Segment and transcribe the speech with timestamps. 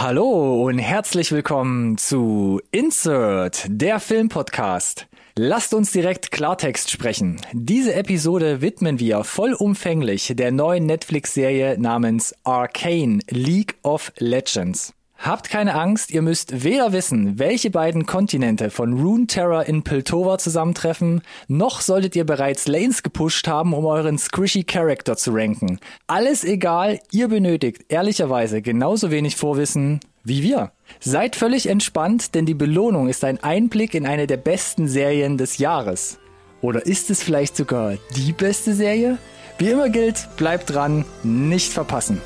[0.00, 5.08] Hallo und herzlich willkommen zu Insert, der Filmpodcast.
[5.34, 7.40] Lasst uns direkt Klartext sprechen.
[7.52, 14.94] Diese Episode widmen wir vollumfänglich der neuen Netflix-Serie namens Arcane League of Legends.
[15.18, 20.38] Habt keine Angst, ihr müsst weder wissen, welche beiden Kontinente von Rune Terror in Piltover
[20.38, 25.80] zusammentreffen, noch solltet ihr bereits Lanes gepusht haben, um euren squishy Character zu ranken.
[26.06, 30.70] Alles egal, ihr benötigt ehrlicherweise genauso wenig Vorwissen wie wir.
[31.00, 35.58] Seid völlig entspannt, denn die Belohnung ist ein Einblick in eine der besten Serien des
[35.58, 36.20] Jahres.
[36.60, 39.18] Oder ist es vielleicht sogar die beste Serie?
[39.58, 42.20] Wie immer gilt, bleibt dran, nicht verpassen.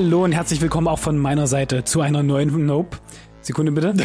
[0.00, 2.98] Hallo und herzlich willkommen auch von meiner Seite zu einer neuen Nope.
[3.40, 3.94] Sekunde bitte.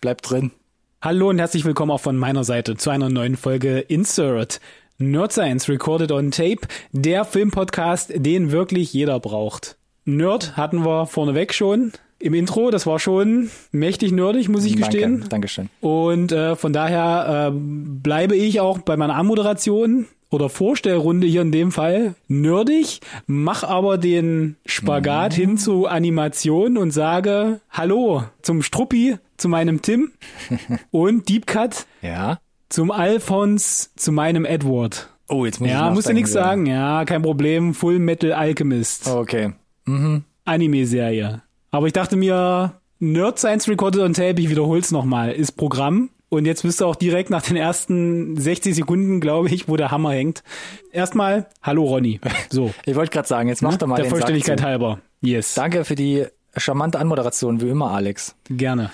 [0.00, 0.52] Bleibt drin.
[1.00, 4.60] Hallo und herzlich willkommen auch von meiner Seite zu einer neuen Folge Insert.
[4.98, 6.60] Nerd Science Recorded on Tape,
[6.92, 9.76] der Filmpodcast, den wirklich jeder braucht.
[10.04, 15.14] Nerd hatten wir vorneweg schon im Intro, das war schon mächtig nerdig, muss ich gestehen.
[15.14, 15.70] Danke, Dankeschön.
[15.80, 21.52] Und äh, von daher äh, bleibe ich auch bei meiner Anmoderation oder Vorstellrunde hier in
[21.52, 25.40] dem Fall nerdig, mach aber den Spagat mhm.
[25.40, 30.12] hin zu Animation und sage Hallo zum Struppi, zu meinem Tim
[30.90, 32.38] und Deep Cut ja.
[32.68, 35.10] zum Alphons, zu meinem Edward.
[35.28, 36.66] Oh, jetzt muss ja, ich musst du nichts sagen.
[36.66, 37.74] Ja, kein Problem.
[37.74, 39.08] Full Metal Alchemist.
[39.08, 39.52] Okay.
[39.84, 40.24] Mhm.
[40.44, 41.42] Anime-Serie.
[41.70, 46.10] Aber ich dachte mir, Nerd Science Recorded on Tape, ich wiederhol's nochmal, ist Programm.
[46.32, 49.90] Und jetzt bist du auch direkt nach den ersten 60 Sekunden, glaube ich, wo der
[49.90, 50.42] Hammer hängt.
[50.90, 52.20] Erstmal, hallo Ronny.
[52.48, 52.72] So.
[52.86, 55.00] ich wollte gerade sagen, jetzt mach doch mal Der den Vollständigkeit halber.
[55.20, 55.52] Yes.
[55.52, 56.24] Danke für die
[56.56, 58.34] charmante Anmoderation, wie immer, Alex.
[58.48, 58.90] Gerne.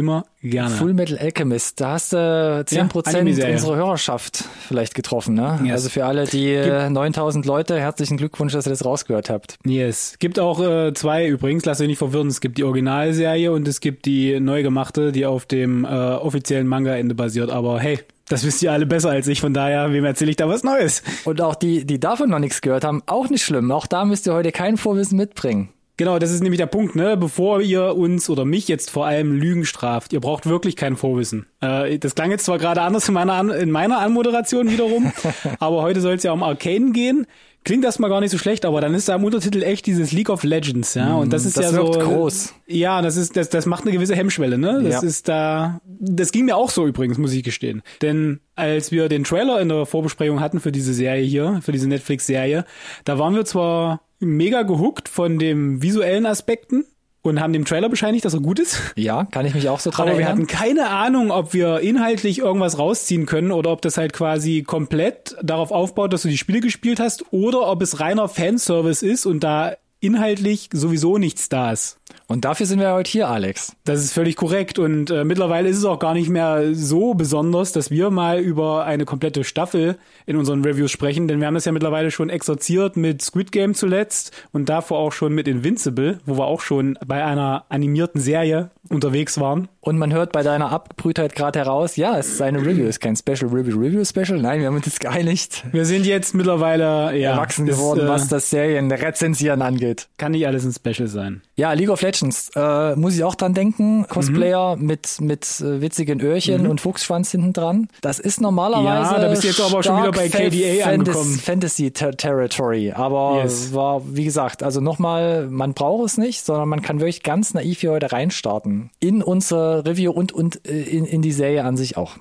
[0.00, 0.74] Immer gerne.
[0.74, 5.60] Full Metal Alchemist, da hast du 10% ja, unserer Hörerschaft vielleicht getroffen, ne?
[5.62, 5.72] Yes.
[5.72, 9.58] Also für alle die Gibt 9000 Leute, herzlichen Glückwunsch, dass ihr das rausgehört habt.
[9.66, 10.14] Yes.
[10.18, 13.80] Gibt auch äh, zwei übrigens, lasst euch nicht verwirren, es gibt die Originalserie und es
[13.80, 17.98] gibt die neu gemachte, die auf dem äh, offiziellen Manga-Ende basiert, aber hey,
[18.30, 21.02] das wisst ihr alle besser als ich, von daher, wem erzähle ich da was Neues?
[21.26, 23.70] Und auch die, die davon noch nichts gehört haben, auch nicht schlimm.
[23.70, 25.68] Auch da müsst ihr heute kein Vorwissen mitbringen.
[26.00, 27.14] Genau, das ist nämlich der Punkt, ne?
[27.18, 31.44] Bevor ihr uns oder mich jetzt vor allem Lügen straft, ihr braucht wirklich kein Vorwissen.
[31.60, 35.12] Äh, das klang jetzt zwar gerade anders in meiner, An in meiner Anmoderation wiederum,
[35.58, 37.26] aber heute soll es ja um Arcane gehen.
[37.64, 40.30] Klingt erstmal gar nicht so schlecht, aber dann ist da im Untertitel echt dieses League
[40.30, 41.14] of Legends, ja.
[41.16, 41.90] Und das ist das ja so.
[41.90, 42.54] groß.
[42.66, 44.80] Ja, das ist, das, das macht eine gewisse Hemmschwelle, ne?
[44.82, 45.06] Das Ja.
[45.06, 45.82] ist da.
[45.84, 47.82] Das ging mir auch so übrigens, muss ich gestehen.
[48.00, 51.88] Denn als wir den Trailer in der Vorbesprechung hatten für diese Serie hier, für diese
[51.88, 52.64] Netflix-Serie,
[53.04, 56.84] da waren wir zwar mega gehuckt von den visuellen Aspekten
[57.22, 58.78] und haben dem Trailer bescheinigt, dass er gut ist.
[58.96, 60.46] Ja, kann ich mich auch so dran Aber wir erinnern.
[60.46, 65.36] hatten keine Ahnung, ob wir inhaltlich irgendwas rausziehen können oder ob das halt quasi komplett
[65.42, 69.40] darauf aufbaut, dass du die Spiele gespielt hast oder ob es reiner Fanservice ist und
[69.44, 71.98] da inhaltlich sowieso nichts da ist.
[72.26, 73.74] Und dafür sind wir heute hier, Alex.
[73.84, 77.72] Das ist völlig korrekt und äh, mittlerweile ist es auch gar nicht mehr so besonders,
[77.72, 81.64] dass wir mal über eine komplette Staffel in unseren Reviews sprechen, denn wir haben das
[81.64, 86.38] ja mittlerweile schon exerziert mit Squid Game zuletzt und davor auch schon mit Invincible, wo
[86.38, 89.68] wir auch schon bei einer animierten Serie unterwegs waren.
[89.80, 93.00] Und man hört bei deiner Abgebrühtheit gerade heraus, ja, es ist eine Review, es ist
[93.00, 94.40] kein Special Review Review Special.
[94.40, 98.08] Nein, wir haben uns jetzt geeinigt, Wir sind jetzt mittlerweile ja, erwachsen ist, geworden, äh,
[98.08, 100.08] was das Serienrezensieren angeht.
[100.18, 101.42] kann nicht alles ein Special sein.
[101.56, 104.06] Ja, League of Legends, äh, muss ich auch dran denken.
[104.08, 107.88] Cosplayer mit, mit äh, witzigen Öhrchen und Fuchsschwanz hinten dran.
[108.00, 109.14] Das ist normalerweise.
[109.14, 111.38] Ja, da bist du jetzt aber schon wieder bei KDA angekommen.
[111.38, 112.92] Fantasy Ter Territory.
[112.92, 113.72] Aber Yes.
[113.72, 117.80] war, wie gesagt, also nochmal, man braucht es nicht, sondern man kann wirklich ganz naiv
[117.80, 118.90] hier heute reinstarten.
[119.00, 122.12] In unser Review und, und äh, in, in die Serie an sich auch.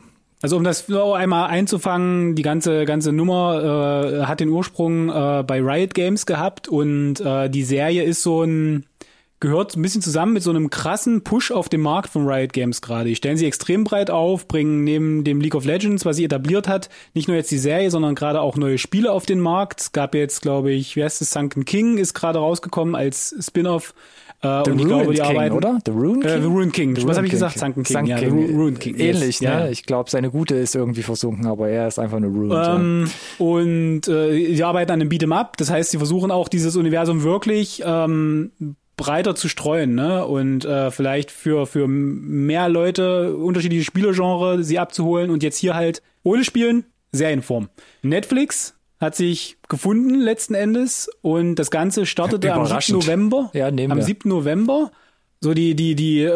[0.42, 5.44] Also um das noch einmal einzufangen, die ganze ganze Nummer äh, hat den Ursprung äh,
[5.46, 8.86] bei Riot Games gehabt und äh, die Serie ist so ein
[9.40, 12.82] gehört ein bisschen zusammen mit so einem krassen Push auf dem Markt von Riot Games
[12.82, 13.08] gerade.
[13.08, 16.68] Die stellen sie extrem breit auf, bringen neben dem League of Legends, was sie etabliert
[16.68, 19.80] hat, nicht nur jetzt die Serie, sondern gerade auch neue Spiele auf den Markt.
[19.82, 23.94] Es gab jetzt, glaube ich, wie heißt es, Sunken King ist gerade rausgekommen als Spin-off.
[24.42, 25.80] Äh, The und ich Ruined glaube, die King, arbeiten, oder?
[25.86, 26.42] The Ruined Äh, King?
[26.42, 26.96] The Ruined King.
[26.96, 27.60] The Was habe ich gesagt?
[27.60, 27.94] Sunken King.
[27.98, 28.36] Sunken ja, The King.
[28.38, 28.98] Ru- Ruined King.
[28.98, 29.18] Yes.
[29.22, 29.66] Ähnlich, ja, ne?
[29.66, 29.70] ja.
[29.72, 32.52] Ich glaube, seine Gute ist irgendwie versunken, aber er ist einfach ruined.
[32.54, 32.76] ja.
[32.76, 36.76] Ähm, und äh, sie arbeiten an einem Beat'em Up, das heißt, sie versuchen auch dieses
[36.78, 38.52] Universum wirklich ähm,
[39.00, 40.26] breiter zu streuen, ne?
[40.26, 46.04] Und äh, vielleicht für, für mehr Leute unterschiedliche Spielergenre sie abzuholen und jetzt hier halt
[46.24, 47.70] ohne Spielen, Serienform.
[48.02, 53.00] Netflix hat sich gefunden letzten Endes und das Ganze startete am 7.
[53.00, 53.50] November.
[53.54, 54.04] Ja, nehmen am wir.
[54.04, 54.30] 7.
[54.30, 54.92] November.
[55.40, 56.30] So die die die äh,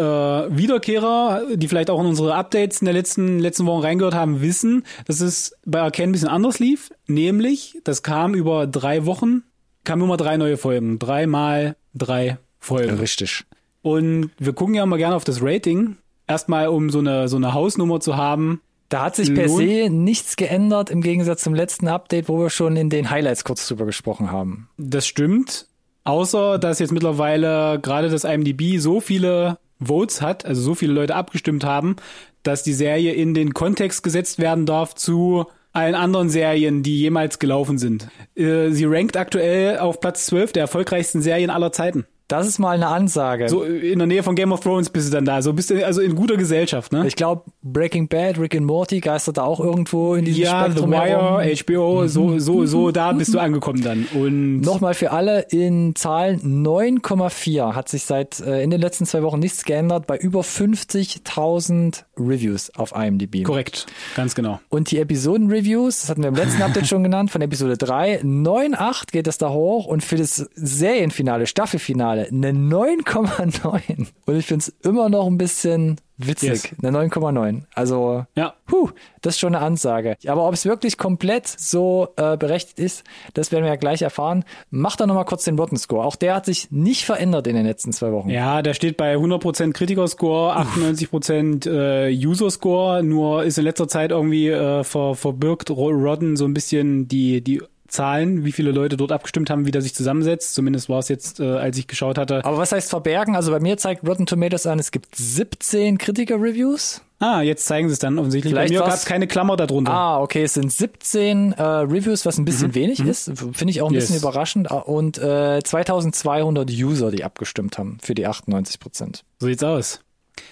[0.49, 4.85] Wiederkehrer, die vielleicht auch in unsere Updates in der letzten letzten Wochen reingehört haben, wissen,
[5.05, 6.93] dass es bei Arcane ein bisschen anders lief.
[7.07, 9.43] Nämlich, das kam über drei Wochen,
[9.83, 12.97] kamen immer drei neue Folgen, dreimal drei Folgen.
[12.97, 13.45] Richtig.
[13.81, 17.53] Und wir gucken ja immer gerne auf das Rating, erstmal um so eine so eine
[17.53, 18.61] Hausnummer zu haben.
[18.89, 22.77] Da hat sich per se nichts geändert im Gegensatz zum letzten Update, wo wir schon
[22.77, 24.69] in den Highlights kurz drüber gesprochen haben.
[24.77, 25.67] Das stimmt.
[26.03, 31.15] Außer, dass jetzt mittlerweile gerade das IMDb so viele Votes hat, also so viele Leute
[31.15, 31.95] abgestimmt haben,
[32.43, 37.39] dass die Serie in den Kontext gesetzt werden darf zu allen anderen Serien, die jemals
[37.39, 38.07] gelaufen sind.
[38.35, 42.05] Äh, Sie rankt aktuell auf Platz 12 der erfolgreichsten Serien aller Zeiten.
[42.33, 43.47] Das ist mal eine Ansage.
[43.47, 45.41] So in der Nähe von Game of Thrones bist du dann da.
[45.43, 47.05] So bist du also in guter Gesellschaft, ne?
[47.05, 50.71] ich glaube, Breaking Bad, Rick and Morty geistert da auch irgendwo in diesem Ja, The
[50.71, 51.37] Spektrum herum.
[51.37, 54.07] Wire, HBO, so, so, so da bist du angekommen dann.
[54.13, 59.21] Und Nochmal für alle in Zahlen 9,4 hat sich seit äh, in den letzten zwei
[59.21, 63.43] Wochen nichts geändert bei über 50.000 Reviews auf IMDb.
[63.43, 63.85] korrekt,
[64.15, 64.59] ganz genau.
[64.69, 69.11] Und die Episoden-Reviews, das hatten wir im letzten Update schon genannt, von Episode 3, 9,8
[69.11, 74.07] geht es da hoch und für das Serienfinale, Staffelfinale, eine 9,9.
[74.25, 76.69] Und ich finde es immer noch ein bisschen witzig, Yes.
[76.81, 77.63] eine 9,9.
[77.73, 78.53] Also, Ja.
[78.67, 78.89] Puh,
[79.21, 80.15] das ist schon eine Ansage.
[80.27, 83.03] Aber ob es wirklich komplett so äh, berechtigt ist,
[83.33, 84.45] das werden wir ja gleich erfahren.
[84.69, 86.05] Macht doch nochmal kurz den Rotten Score.
[86.05, 88.29] Auch der hat sich nicht verändert in den letzten zwei Wochen.
[88.29, 94.49] Ja, der steht bei 100% Kritikerscore, 98% äh, User-Score, nur ist in letzter Zeit irgendwie
[94.49, 97.61] äh, ver, verbirgt Ro- Rodden so ein bisschen die, die
[97.93, 100.53] Zahlen, wie viele Leute dort abgestimmt haben, wie der sich zusammensetzt.
[100.55, 102.43] Zumindest war es jetzt, äh, als ich geschaut hatte.
[102.43, 103.35] Aber was heißt verbergen?
[103.35, 107.01] Also bei mir zeigt Rotten Tomatoes an, es gibt 17 Kritiker-Reviews.
[107.19, 108.51] Ah, jetzt zeigen sie es dann offensichtlich.
[108.53, 109.93] Vielleicht bei mir gab es keine Klammer darunter.
[109.93, 113.31] Ah, okay, es sind 17 äh, Reviews, was ein bisschen wenig ist.
[113.37, 114.07] Finde ich auch ein Yes.
[114.07, 114.69] bisschen überraschend.
[114.71, 119.23] Ah, Und äh, 2200 User, die abgestimmt haben für die 98 Prozent.
[119.39, 120.01] So sieht's aus.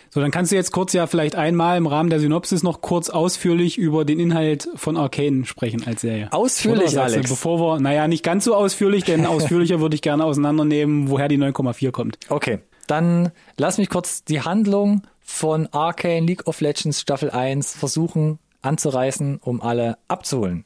[0.09, 3.09] So, dann kannst du jetzt kurz ja vielleicht einmal im Rahmen der Synopsis noch kurz
[3.09, 6.27] ausführlich über den Inhalt von Arcane sprechen als Serie.
[6.31, 7.29] Ausführlich, Oder sagst du, Alex.
[7.29, 11.37] Bevor wir, naja, nicht ganz so ausführlich, denn ausführlicher würde ich gerne auseinandernehmen, woher die
[11.37, 12.17] 9,4 kommt.
[12.29, 18.39] Okay, dann lass mich kurz die Handlung von Arcane League of Legends Staffel 1 versuchen
[18.61, 20.65] anzureißen, um alle abzuholen.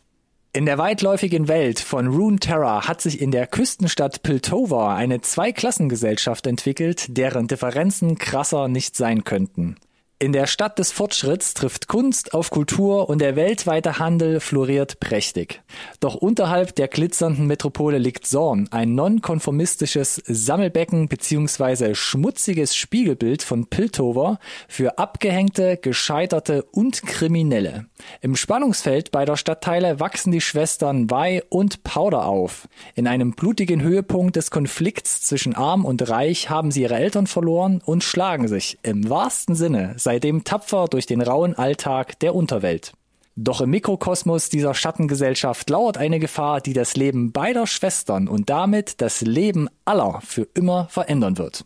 [0.56, 7.18] In der weitläufigen Welt von Runeterra hat sich in der Küstenstadt Piltover eine Zweiklassengesellschaft entwickelt,
[7.18, 9.76] deren Differenzen krasser nicht sein könnten.
[10.18, 15.62] In der Stadt des Fortschritts trifft Kunst auf Kultur und der weltweite Handel floriert prächtig.
[16.00, 21.96] Doch unterhalb der glitzernden Metropole liegt Zorn, ein nonkonformistisches Sammelbecken bzw.
[21.96, 24.40] schmutziges Spiegelbild von Piltover
[24.70, 27.88] für abgehängte, gescheiterte und Kriminelle.
[28.22, 32.70] Im Spannungsfeld beider Stadtteile wachsen die Schwestern Vi und Powder auf.
[32.96, 37.82] In einem blutigen Höhepunkt des Konflikts zwischen Arm und Reich haben sie ihre Eltern verloren
[37.84, 42.94] und schlagen sich im wahrsten Sinne seitdem tapfer durch den rauen Alltag der Unterwelt.
[43.36, 49.02] Doch im Mikrokosmos dieser Schattengesellschaft lauert eine Gefahr, die das Leben beider Schwestern und damit
[49.02, 51.66] das Leben aller für immer verändern wird.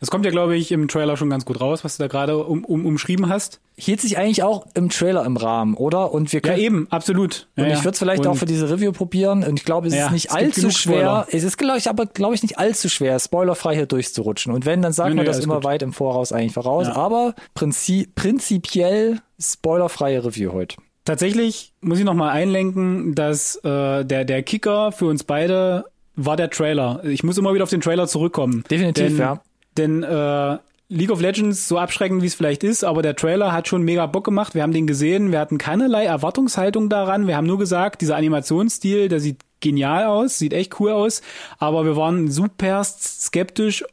[0.00, 2.36] Das kommt ja, glaube ich, im Trailer schon ganz gut raus, was du da gerade
[2.38, 3.60] um, um, umschrieben hast.
[3.76, 6.12] Hielt sich eigentlich auch im Trailer im Rahmen, oder?
[6.12, 7.48] Und wir Ja, können, eben, absolut.
[7.56, 7.84] Ja, Und ich ja.
[7.84, 9.44] würde es vielleicht Und auch für diese Review probieren.
[9.44, 11.26] Und ich glaube, es Ja, ist nicht es allzu schwer.
[11.30, 14.52] Es ist, glaube ich, aber glaube ich nicht allzu schwer, spoilerfrei hier durchzurutschen.
[14.52, 15.64] Und wenn, dann sagt Nee, man nee, das immer gut.
[15.64, 16.88] weit im Voraus eigentlich voraus.
[16.88, 16.96] Ja.
[16.96, 20.76] Aber prinzi prinzipiell spoilerfreie Review heute.
[21.04, 26.36] Tatsächlich muss ich noch mal einlenken, dass äh, der der Kicker für uns beide war
[26.36, 27.02] der Trailer.
[27.04, 28.64] Ich muss immer wieder auf den Trailer zurückkommen.
[28.70, 29.40] Definitiv, denn, ja.
[29.76, 30.58] Denn äh,
[30.92, 34.04] League of Legends, so abschreckend wie es vielleicht ist, aber der Trailer hat schon mega
[34.06, 34.54] Bock gemacht.
[34.54, 37.26] Wir haben den gesehen, wir hatten keinerlei Erwartungshaltung daran.
[37.26, 41.22] Wir haben nur gesagt, dieser Animationsstil, der sieht genial aus, sieht echt cool aus,
[41.56, 43.84] aber wir waren super skeptisch.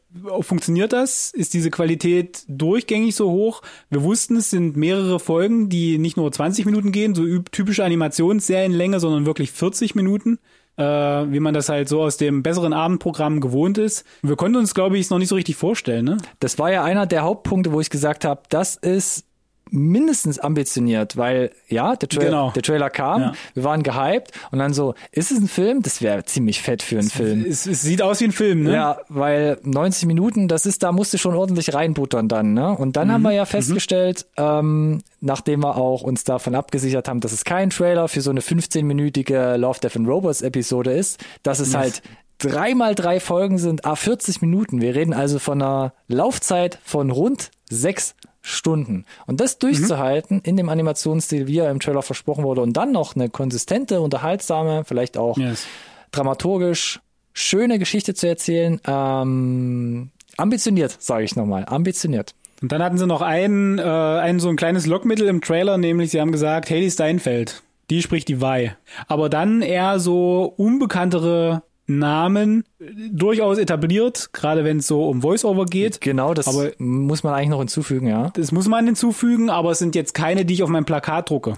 [0.42, 1.32] Funktioniert das?
[1.32, 3.62] Ist diese Qualität durchgängig so hoch?
[3.90, 9.00] Wir wussten, es sind mehrere Folgen, die nicht nur 20 Minuten gehen, so typische Animationsserienlänge,
[9.00, 10.40] sondern wirklich 40 Minuten
[10.80, 14.06] äh, wie man das halt so aus dem besseren Abendprogramm gewohnt ist.
[14.22, 16.18] Wir konnten uns, glaube ich, es noch nicht so richtig vorstellen, ne?
[16.40, 19.26] Das war ja einer der Hauptpunkte, wo ich gesagt habe, das ist
[19.72, 22.52] mindestens ambitioniert, weil ja, der, Tra Genau.
[22.52, 23.34] der Trailer kam, Ja.
[23.54, 25.82] wir waren gehypt und dann so, ist es ein Film?
[25.82, 27.46] Das wäre ziemlich fett für einen Film.
[27.48, 28.74] Es, es sieht aus wie ein Film, ne?
[28.74, 32.72] Ja, weil 90 Minuten, das ist, da musst du schon ordentlich reinbuttern dann, ne?
[32.76, 37.32] Und dann haben wir ja festgestellt, ähm, nachdem wir auch uns davon abgesichert haben, dass
[37.32, 41.76] es kein Trailer für so eine 15-minütige Love, Death and Robots Episode ist, dass es
[41.76, 42.02] halt
[42.38, 44.82] drei mal drei Folgen sind a 40 Minuten.
[44.82, 49.06] Wir reden also von einer Laufzeit von rund sechs Stunden.
[49.26, 50.44] Und das durchzuhalten mhm.
[50.46, 54.84] in dem Animationsstil, wie er im Trailer versprochen wurde, und dann noch eine konsistente, unterhaltsame,
[54.86, 55.66] vielleicht auch yes.
[56.12, 57.00] dramaturgisch
[57.34, 62.34] schöne Geschichte zu erzählen, ähm, ambitioniert, sage ich nochmal, ambitioniert.
[62.62, 66.12] Und dann hatten sie noch ein, äh, ein so ein kleines Lockmittel im Trailer, nämlich
[66.12, 68.76] sie haben gesagt, Haley Steinfeld, die spricht die Wei.
[69.08, 72.64] Aber dann eher so unbekanntere Namen
[73.12, 76.02] durchaus etabliert, gerade wenn es so um Voiceover geht.
[76.02, 78.30] Genau, das aber muss man eigentlich noch hinzufügen, ja.
[78.36, 81.58] Das muss man hinzufügen, aber es sind jetzt keine, die ich auf meinem Plakat drucke.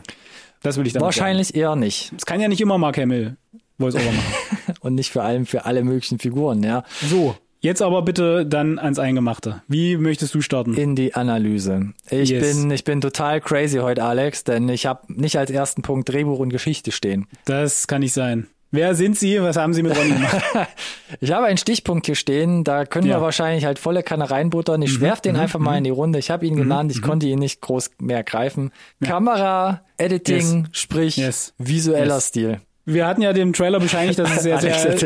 [0.63, 1.59] Das will ich dann Wahrscheinlich sagen.
[1.59, 2.13] eher nicht.
[2.17, 3.35] Es kann ja nicht immer Mark Hamill
[3.77, 4.33] Voiceover machen.
[4.81, 6.83] Und nicht vor allem für alle möglichen Figuren, ja.
[7.09, 9.61] So, Jetzt aber bitte dann ans Eingemachte.
[9.67, 10.73] Wie möchtest du starten?
[10.73, 11.93] In die Analyse.
[12.09, 12.57] Ich yes.
[12.57, 16.39] bin ich bin total crazy heute, Alex, denn ich habe nicht als ersten Punkt Drehbuch
[16.39, 17.27] und Geschichte stehen.
[17.45, 18.47] Das kann nicht sein.
[18.71, 19.41] Wer sind Sie?
[19.41, 20.41] Was haben Sie mit Ronny gemacht?
[21.19, 23.17] ich habe einen Stichpunkt hier stehen, da können ja.
[23.17, 24.81] wir wahrscheinlich halt volle Kanne reinbuttern.
[24.81, 25.01] Ich mhm.
[25.01, 25.41] werf den mhm.
[25.41, 26.19] einfach mal in die Runde.
[26.19, 26.59] Ich habe ihn mhm.
[26.59, 27.05] genannt, ich mhm.
[27.05, 28.71] konnte ihn nicht groß mehr greifen.
[29.01, 29.09] Ja.
[29.09, 30.69] Kamera, Editing, yes.
[30.71, 31.53] sprich yes.
[31.57, 32.27] visueller yes.
[32.27, 32.61] Stil.
[32.85, 34.97] Wir hatten ja dem Trailer bescheinigt, dass es sehr, sehr,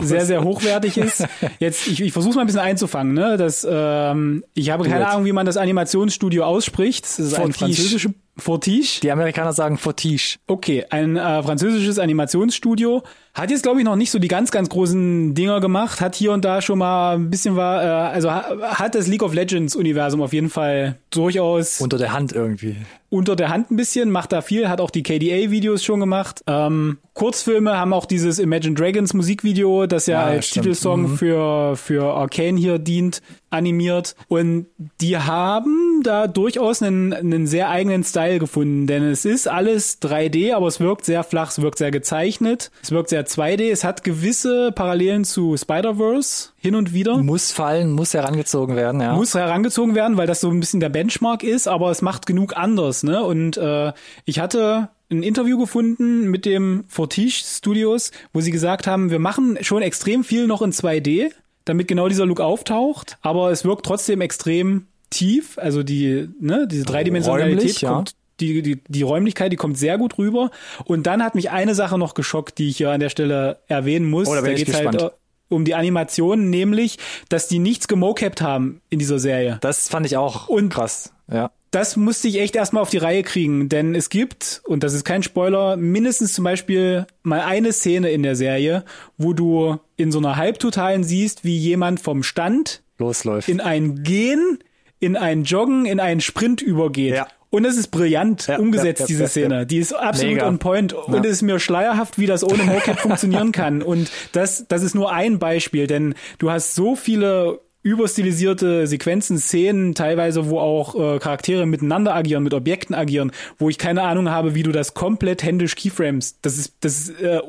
[0.00, 1.26] sehr, sehr hochwertig ist.
[1.60, 3.14] Jetzt, ich, ich versuche mal ein bisschen einzufangen.
[3.14, 3.36] Ne?
[3.36, 7.04] Das, ähm, ich habe keine Ahnung, wie man das Animationsstudio ausspricht.
[7.04, 9.00] Das ist ein französisches Fortiche?
[9.02, 10.38] Die Amerikaner sagen Fortiche.
[10.46, 13.02] Okay, ein äh, französisches Animationsstudio.
[13.34, 16.00] Hat jetzt, glaube ich, noch nicht so die ganz, ganz großen Dinger gemacht.
[16.00, 19.34] Hat hier und da schon mal ein bisschen war, äh, also hat das League of
[19.34, 21.80] Legends Universum auf jeden Fall durchaus.
[21.80, 22.76] Unter der Hand irgendwie.
[23.12, 26.40] Unter der Hand ein bisschen, macht da viel, hat auch die KDA-Videos schon gemacht.
[26.46, 30.64] Ähm, Kurzfilme haben auch dieses Imagine Dragons Musikvideo, das ja, ja als stimmt.
[30.64, 31.16] Titelsong mhm.
[31.18, 34.16] für, für Arcane hier dient, animiert.
[34.28, 34.64] Und
[35.02, 40.54] die haben da durchaus einen, einen sehr eigenen Style gefunden, denn es ist alles 3D,
[40.54, 44.04] aber es wirkt sehr flach, es wirkt sehr gezeichnet, es wirkt sehr 2D, es hat
[44.04, 47.18] gewisse Parallelen zu Spider-Verse hin und wieder.
[47.18, 49.14] Muss fallen, muss herangezogen werden, ja.
[49.14, 52.56] Muss herangezogen werden, weil das so ein bisschen der Benchmark ist, aber es macht genug
[52.56, 53.24] anders, ne?
[53.24, 53.92] Und äh,
[54.26, 59.58] ich hatte ein Interview gefunden mit dem Fortiche Studios, wo sie gesagt haben, wir machen
[59.62, 61.32] schon extrem viel noch in 2D,
[61.64, 66.84] damit genau dieser Look auftaucht, aber es wirkt trotzdem extrem tief, also die, ne, diese
[66.84, 68.16] Dreidimensionalität Räumlich, kommt, ja.
[68.38, 70.52] die, die, die Räumlichkeit, die kommt sehr gut rüber.
[70.84, 74.08] Und dann hat mich eine Sache noch geschockt, die ich hier an der Stelle erwähnen
[74.08, 74.28] muss.
[74.28, 75.12] Oh, da, da geht halt
[75.52, 79.58] um die Animation, nämlich, dass die nichts gemocapt haben in dieser Serie.
[79.60, 81.50] Das fand ich auch und krass, ja.
[81.70, 85.04] Das musste ich echt erstmal auf die Reihe kriegen, denn es gibt, und das ist
[85.04, 88.84] kein Spoiler, mindestens zum Beispiel mal eine Szene in der Serie,
[89.16, 93.48] wo du in so einer Halbtotalen siehst, wie jemand vom Stand losläuft.
[93.48, 94.58] In ein Gehen
[95.02, 97.14] in ein Joggen, in einen Sprint übergeht.
[97.14, 97.26] Ja.
[97.52, 99.66] Und es ist brillant ja, umgesetzt, ja, ja, diese Szene.
[99.66, 100.48] Die ist absolut Mega.
[100.48, 100.94] on point.
[100.94, 103.82] Und es ist mir schleierhaft, wie das ohne Mocap funktionieren kann.
[103.82, 109.94] Und das, das ist nur ein Beispiel, denn du hast so viele überstilisierte Sequenzen, Szenen,
[109.94, 114.54] teilweise, wo auch äh, Charaktere miteinander agieren, mit Objekten agieren, wo ich keine Ahnung habe,
[114.54, 117.40] wie du das komplett händisch Keyframes, das ist, das ist, äh,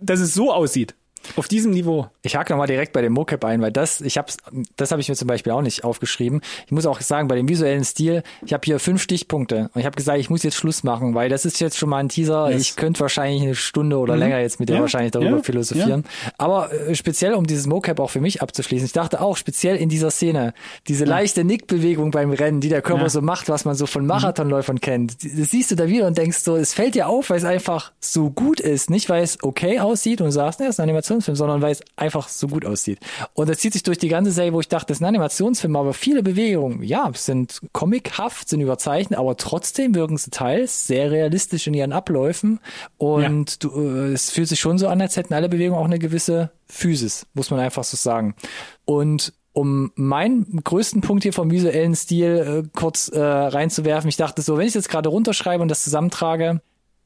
[0.00, 0.94] dass es so aussieht.
[1.36, 2.08] Auf diesem Niveau.
[2.22, 4.36] Ich hake nochmal direkt bei dem Mocap ein, weil das, ich hab's,
[4.76, 6.40] das habe ich mir zum Beispiel auch nicht aufgeschrieben.
[6.66, 9.86] Ich muss auch sagen, bei dem visuellen Stil, ich habe hier fünf Stichpunkte und ich
[9.86, 12.50] habe gesagt, ich muss jetzt Schluss machen, weil das ist jetzt schon mal ein Teaser.
[12.50, 12.62] Yes.
[12.62, 14.20] Ich könnte wahrscheinlich eine Stunde oder mhm.
[14.20, 14.80] länger jetzt mit dir ja.
[14.80, 15.42] wahrscheinlich darüber ja.
[15.42, 16.04] philosophieren.
[16.24, 16.32] Ja.
[16.38, 19.88] Aber äh, speziell, um dieses Mocap auch für mich abzuschließen, ich dachte auch speziell in
[19.88, 20.54] dieser Szene,
[20.88, 24.08] diese leichte Nickbewegung beim Rennen, die der Körper so macht, was man so von mhm.
[24.08, 27.38] Marathonläufern kennt, das siehst du da wieder und denkst so, es fällt dir auf, weil
[27.38, 30.80] es einfach so gut ist, nicht weil es okay aussieht und du sagst, ne, ist
[30.80, 32.98] eine Animation Animationsfilm, sondern weil es einfach so gut aussieht.
[33.34, 35.76] Und das zieht sich durch die ganze Serie, wo ich dachte, das ist ein Animationsfilm,
[35.76, 41.66] aber viele Bewegungen, ja, sind comichaft, sind überzeichnet, aber trotzdem wirken sie teils sehr realistisch
[41.66, 42.60] in ihren Abläufen.
[42.96, 43.70] Und ja.
[43.70, 46.50] du, äh, es fühlt sich schon so an, als hätten alle Bewegungen auch eine gewisse
[46.66, 48.34] Physis, muss man einfach so sagen.
[48.84, 54.42] Und um meinen größten Punkt hier vom visuellen Stil äh, kurz äh, reinzuwerfen, ich dachte
[54.42, 56.60] so, wenn ich jetzt gerade runterschreibe und das zusammentrage,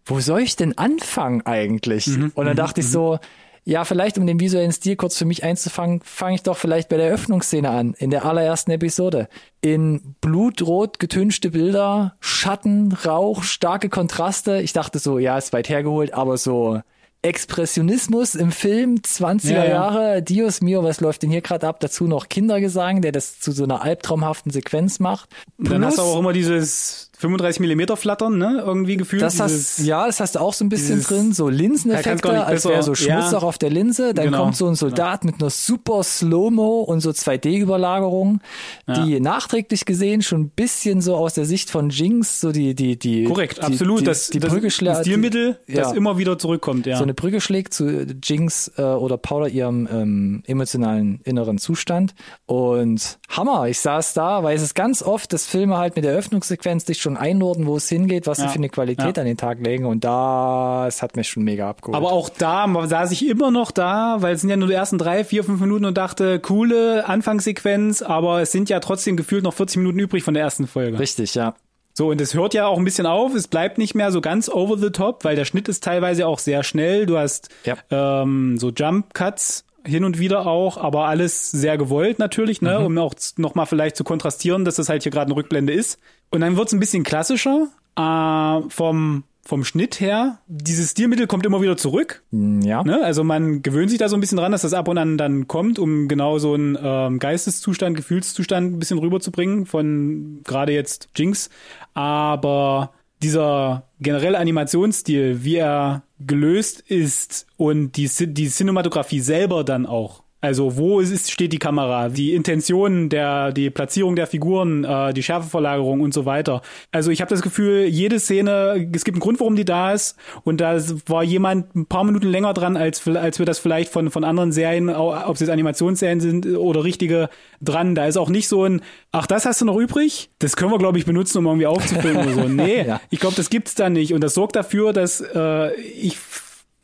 [0.05, 2.07] wo soll ich denn anfangen eigentlich?
[2.07, 2.93] Mhm, und dann mhm, dachte ich mhm.
[2.93, 3.19] so,
[3.65, 6.99] ja, vielleicht um den visuellen Stil kurz für mich einzufangen, fange ich doch vielleicht bei
[6.99, 9.29] der Öffnungsszene an, in der allerersten Episode.
[9.63, 14.61] In blutrot getünchte Bilder, Schatten, Rauch, starke Kontraste.
[14.61, 16.81] Ich dachte so, ja, ist weit hergeholt, aber so
[17.25, 19.71] Expressionismus im Film, 20er ja, ja.
[19.71, 21.81] Jahre, Dios mio, was läuft denn hier gerade ab?
[21.81, 25.31] Dazu noch Kindergesang, der das zu so einer albtraumhaften Sequenz macht.
[25.57, 28.63] Plus, dann hast du auch immer dieses 35 Millimeter flattern, ne?
[28.65, 29.23] Irgendwie gefühlt.
[29.23, 32.29] Das hast, ja, das hast du auch so ein bisschen dieses- drin, so Ja, Linseneffekte,
[32.33, 33.39] nicht als wäre so Schmutz ja.
[33.39, 34.15] auch auf der Linse.
[34.15, 34.43] Dann Genau.
[34.45, 38.41] kommt so ein Soldat mit einer super Slow-Mo und so 2D-Überlagerung,
[38.89, 42.99] die nachträglich gesehen schon ein bisschen so aus der Sicht von Jinx, so die, die,
[42.99, 43.25] die.
[43.25, 44.01] Korrekt, die, absolut.
[44.01, 44.99] Die, das, die das Brücke schlägt.
[45.01, 45.93] Stilmittel, das ja.
[45.93, 46.97] immer wieder zurückkommt, ja.
[46.97, 52.15] so eine Brücke schlägt zu Jinx äh, oder Paula ihrem ähm, emotionalen inneren Zustand.
[52.47, 56.13] Und Hammer, ich saß da, weil es ist ganz oft, dass Filme halt mit der
[56.13, 58.49] Eröffnungssequenz dich schon einordnen, wo es hingeht, was sie Ja.
[58.51, 59.21] für eine Qualität Ja.
[59.23, 59.85] an den Tag legen.
[59.87, 61.97] Und das hat mich schon mega abgeholt.
[61.97, 64.99] Aber auch da saß ich immer noch da, weil es sind ja nur die ersten
[64.99, 69.55] drei, vier, fünf Minuten und dachte, coole Anfangssequenz, aber es sind ja trotzdem gefühlt noch
[69.55, 70.99] 40 Minuten übrig von der ersten Folge.
[70.99, 71.55] Richtig, ja.
[71.97, 74.49] So, und es hört ja auch ein bisschen auf, es bleibt nicht mehr so ganz
[74.49, 77.07] over the top, weil der Schnitt ist teilweise auch sehr schnell.
[77.07, 77.77] Du hast Ja.
[77.91, 82.97] ähm, so Jump Cuts hin und wieder auch, aber alles sehr gewollt natürlich, ne, um
[82.99, 86.01] auch nochmal vielleicht zu kontrastieren, dass das halt hier gerade eine Rückblende ist.
[86.31, 90.39] Und dann wird's ein bisschen klassischer äh, vom vom Schnitt her.
[90.47, 92.23] Dieses Stilmittel kommt immer wieder zurück.
[92.31, 92.83] Ja.
[92.83, 93.05] Ne?
[93.05, 95.47] Also man gewöhnt sich da so ein bisschen dran, dass das ab und an dann
[95.47, 101.51] kommt, um genau so einen ähm, Geisteszustand, Gefühlszustand ein bisschen rüberzubringen von gerade jetzt Jinx.
[101.93, 110.24] Aber dieser generelle Animationsstil, wie er gelöst ist und die, die Cinematografie selber dann auch.
[110.45, 115.23] Also wo ist, steht die Kamera, die Intention der, die Platzierung der Figuren, äh, die
[115.23, 116.61] Schärfeverlagerung und so weiter.
[116.93, 120.19] Also ich habe das Gefühl, jede Szene, es gibt einen Grund, warum die da ist
[120.43, 124.11] und da war jemand ein paar Minuten länger dran, als, als wir das vielleicht von,
[124.11, 127.31] von anderen Serien, ob es jetzt Animationsserien sind oder richtige,
[127.63, 127.95] dran.
[127.95, 128.83] Da ist auch nicht so ein,
[129.13, 130.29] ach, das hast du noch übrig?
[130.41, 132.49] Das können wir, glaube ich, benutzen, um irgendwie aufzufilmen oder so.
[132.55, 133.01] Nee, Ja.
[133.09, 136.19] ich glaube, das gibt's da nicht und das sorgt dafür, dass äh, ich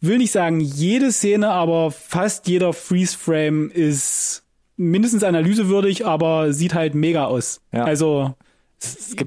[0.01, 4.43] will nicht sagen jede Szene, aber fast jeder Freeze-Frame ist
[4.77, 7.61] mindestens analysewürdig, aber sieht halt mega aus.
[7.73, 7.85] Ja.
[7.85, 8.35] Also,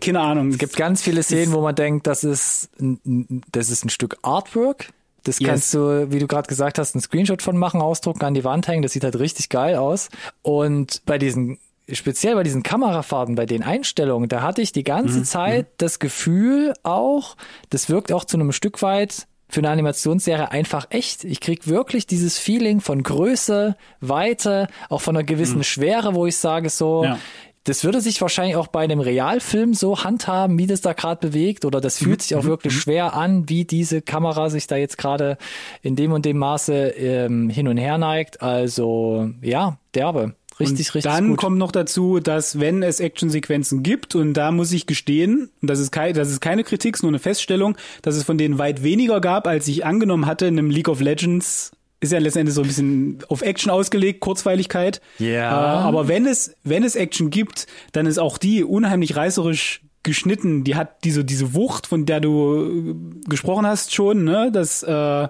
[0.02, 0.50] keine Ahnung.
[0.50, 3.90] Es gibt ganz viele Szenen, wo man denkt, das ist ein, ein- das ist ein
[3.90, 4.90] Stück Artwork.
[5.26, 5.48] Das Yes.
[5.48, 8.68] kannst du, wie du gerade gesagt hast, einen Screenshot von machen, ausdrucken, an die Wand
[8.68, 8.82] hängen.
[8.82, 10.10] Das sieht halt richtig geil aus.
[10.42, 15.20] Und bei diesen, speziell bei diesen Kamerafahrten, bei den Einstellungen, da hatte ich die ganze
[15.20, 17.38] Mhm, Zeit das Gefühl auch,
[17.70, 21.24] das wirkt auch zu einem Stück weit für eine Animationsserie einfach echt.
[21.24, 26.38] Ich krieg wirklich dieses Feeling von Größe, Weite, auch von einer gewissen Schwere, wo ich
[26.38, 27.04] sage so, Mhm.
[27.06, 27.20] Ja.
[27.66, 31.64] das würde sich wahrscheinlich auch bei einem Realfilm so handhaben, wie das da gerade bewegt,
[31.64, 35.38] oder das fühlt sich auch wirklich schwer an, wie diese Kamera sich da jetzt gerade
[35.82, 38.42] in dem und dem Maße ähm, hin und her neigt.
[38.42, 40.36] Also ja, derbe.
[40.60, 41.38] Richtig, und richtig dann gut.
[41.38, 45.80] kommt noch dazu, dass wenn es Actionsequenzen gibt, und da muss ich gestehen, und das
[45.80, 49.20] ist, kei das ist keine Kritik, nur eine Feststellung, dass es von denen weit weniger
[49.22, 51.72] gab, als ich angenommen hatte in einem League of Legends.
[52.00, 55.02] Ist ja letztendlich so ein bisschen auf Action ausgelegt, Kurzweiligkeit.
[55.20, 55.80] Ja.
[55.80, 60.66] Äh, aber wenn es, wenn es Action gibt, dann ist auch die unheimlich reißerisch geschnitten.
[60.66, 64.52] Die hat diese, diese Wucht, von der du äh, gesprochen hast schon, ne?
[64.52, 65.28] Das, äh,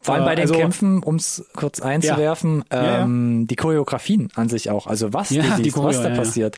[0.00, 3.02] Vor allem bei äh, den also- Kämpfen, um es kurz einzuwerfen, Ja, ja.
[3.02, 4.86] ähm, die Choreografien an sich auch.
[4.86, 6.20] Also was, Ja, du siehst, was Choreo, da ja, ja.
[6.20, 6.56] passiert,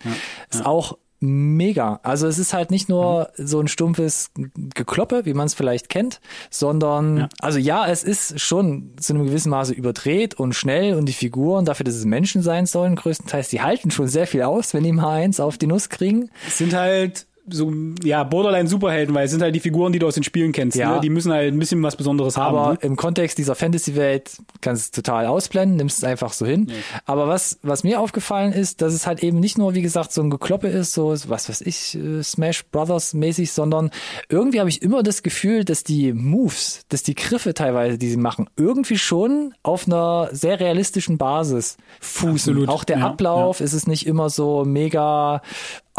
[0.51, 1.99] ist auch mega.
[2.05, 3.47] Also es ist halt nicht nur Mhm.
[3.47, 4.31] so ein stumpfes
[4.75, 6.21] Gekloppe, wie man es vielleicht kennt,
[6.51, 7.29] sondern, Ja.
[7.41, 11.65] also ja, es ist schon zu einem gewissen Maße überdreht und schnell und die Figuren,
[11.65, 14.93] dafür, dass es Menschen sein sollen, größtenteils, die halten schon sehr viel aus, wenn die
[14.93, 16.31] mal eins auf die Nuss kriegen.
[16.47, 20.15] Es sind halt so, ja, Borderline-Superhelden, weil es sind halt die Figuren, die du aus
[20.15, 20.77] den Spielen kennst.
[20.77, 20.97] Ja.
[20.97, 21.01] Ne?
[21.01, 22.73] Die müssen halt ein bisschen was Besonderes Aber haben.
[22.73, 22.79] Ne?
[22.83, 26.71] im Kontext dieser Fantasy-Welt kannst du es total ausblenden, nimmst es einfach so hin.
[27.05, 30.23] Aber was, was mir aufgefallen ist, dass es halt eben nicht nur, wie gesagt, so
[30.23, 33.91] ein Gekloppe ist, so was weiß ich, äh, Smash Brothers mäßig, sondern
[34.29, 38.17] irgendwie habe ich immer das Gefühl, dass die Moves, dass die Griffe teilweise, die sie
[38.17, 42.53] machen, irgendwie schon auf einer sehr realistischen Basis fußen.
[42.53, 45.43] Absolut, Auch der ja, Ablauf ist es nicht immer so mega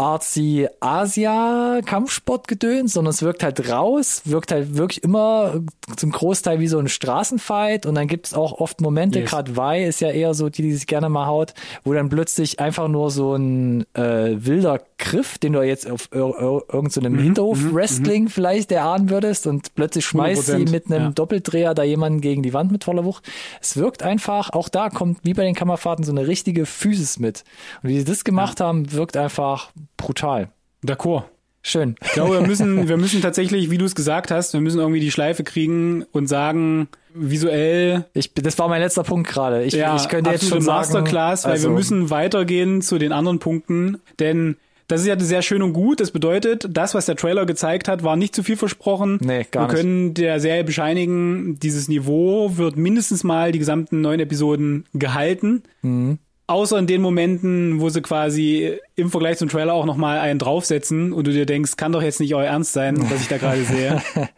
[0.00, 5.60] artsy Asia Kampfsportgedöns, sondern es wirkt halt raus, wirkt halt wirklich immer
[5.96, 9.30] zum Großteil wie so ein Straßenfight und dann gibt es auch oft Momente, Yes.
[9.30, 11.52] gerade Vi ist ja eher so die, die sich gerne mal haut,
[11.84, 16.20] wo dann plötzlich einfach nur so ein äh, wilder Griff, den du jetzt auf ir
[16.20, 21.04] ir irgendeinem so einem Hinterhof-Wrestling vielleicht erahnen würdest und plötzlich schmeißt sie 100%, mit einem
[21.04, 21.10] ja.
[21.10, 23.28] Doppeldreher da jemanden gegen die Wand mit voller Wucht.
[23.60, 27.44] Es wirkt einfach, auch da kommt wie bei den Kammerfahrten so eine richtige Physis mit.
[27.82, 30.48] Und wie sie das gemacht haben, wirkt einfach brutal.
[30.84, 31.24] D'accord.
[31.62, 31.96] Schön.
[32.02, 35.00] Ich glaube, wir müssen, wir müssen tatsächlich, wie du es gesagt hast, wir müssen irgendwie
[35.00, 39.62] die Schleife kriegen und sagen, visuell, Ich, das war mein letzter Punkt gerade.
[39.64, 42.98] Ich, ja, ich könnte jetzt schon absolute sagen, Masterclass, weil also, wir müssen weitergehen zu
[42.98, 44.56] den anderen Punkten, denn
[44.88, 46.00] das ist ja sehr schön und gut.
[46.00, 49.18] Das bedeutet, das, was der Trailer gezeigt hat, war nicht zu viel versprochen.
[49.20, 49.76] Nee, gar Wir nicht.
[49.76, 55.62] können der Serie bescheinigen, dieses Niveau wird mindestens mal die gesamten neun Episoden gehalten.
[55.82, 56.18] Mhm.
[56.50, 61.12] Außer in den Momenten, wo sie quasi im Vergleich zum Trailer auch nochmal einen draufsetzen
[61.12, 63.62] und du dir denkst, kann doch jetzt nicht euer Ernst sein, was ich da gerade
[63.62, 64.02] sehe.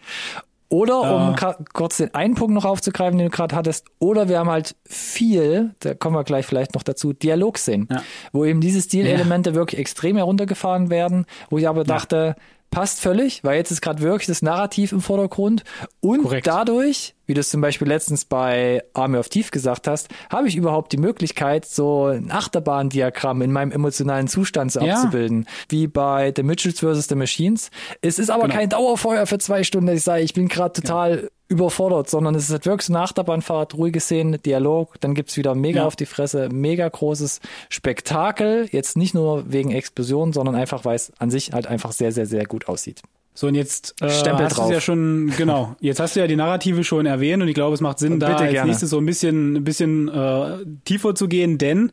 [0.68, 1.56] Oder um ja.
[1.72, 5.74] kurz den einen Punkt noch aufzugreifen, den du gerade hattest, oder wir haben halt viel,
[5.80, 8.02] da kommen wir gleich vielleicht noch dazu, Dialogszenen, ja.
[8.32, 9.56] wo eben diese Stilelemente ja.
[9.56, 12.36] wirklich extrem heruntergefahren werden, wo ich aber dachte,
[12.72, 15.62] passt völlig, weil jetzt ist gerade wirklich das Narrativ im Vordergrund
[16.00, 16.46] und Korrekt.
[16.48, 20.56] dadurch, wie du es zum Beispiel letztens bei Army of Thief gesagt hast, habe ich
[20.56, 24.94] überhaupt die Möglichkeit, so ein Achterbahndiagramm in meinem emotionalen Zustand so ja.
[24.94, 27.08] abzubilden, wie bei The Mitchells vs.
[27.08, 27.70] The Machines.
[28.00, 28.54] Es ist aber genau.
[28.54, 32.34] kein Dauerfeuer für zwei Stunden, dass ich sage, ich bin gerade total ja überfordert, sondern
[32.34, 35.86] es ist halt wirklich so eine Achterbahnfahrt, ruhige Szenen, Dialog, dann gibt's wieder mega ja.
[35.86, 41.12] auf die Fresse, mega großes Spektakel, jetzt nicht nur wegen Explosionen, sondern einfach, weil es
[41.18, 43.02] an sich halt einfach sehr, sehr, sehr gut aussieht.
[43.34, 46.36] So, und jetzt äh, Stempel hast du ja schon, genau, jetzt hast du ja die
[46.36, 48.68] Narrative schon erwähnt und ich glaube, es macht Sinn, da als gerne.
[48.68, 51.92] nächstes so ein bisschen, ein bisschen äh, tiefer zu gehen, denn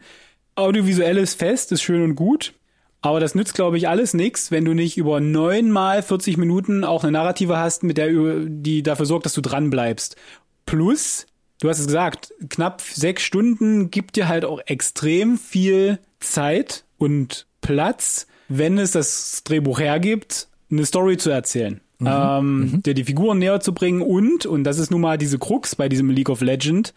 [0.56, 2.54] audiovisuelles Fest ist schön und gut,
[3.02, 7.04] aber das nützt, glaube ich, alles nichts, wenn du nicht über neunmal 40 Minuten auch
[7.04, 8.10] eine Narrative hast, mit der
[8.46, 10.18] die dafür sorgt, dass du dran bleibst.
[10.66, 11.26] Plus,
[11.62, 17.48] du hast es gesagt, knapp sechs Stunden gibt dir halt auch extrem viel Zeit und
[17.62, 21.80] Platz, wenn es das Drehbuch hergibt, eine Story zu erzählen.
[22.00, 22.08] Mhm.
[22.08, 22.84] Ähm, mhm.
[22.84, 25.90] dir die Figuren näher zu bringen und, und das ist nun mal diese Krux bei
[25.90, 26.94] diesem League of Legend,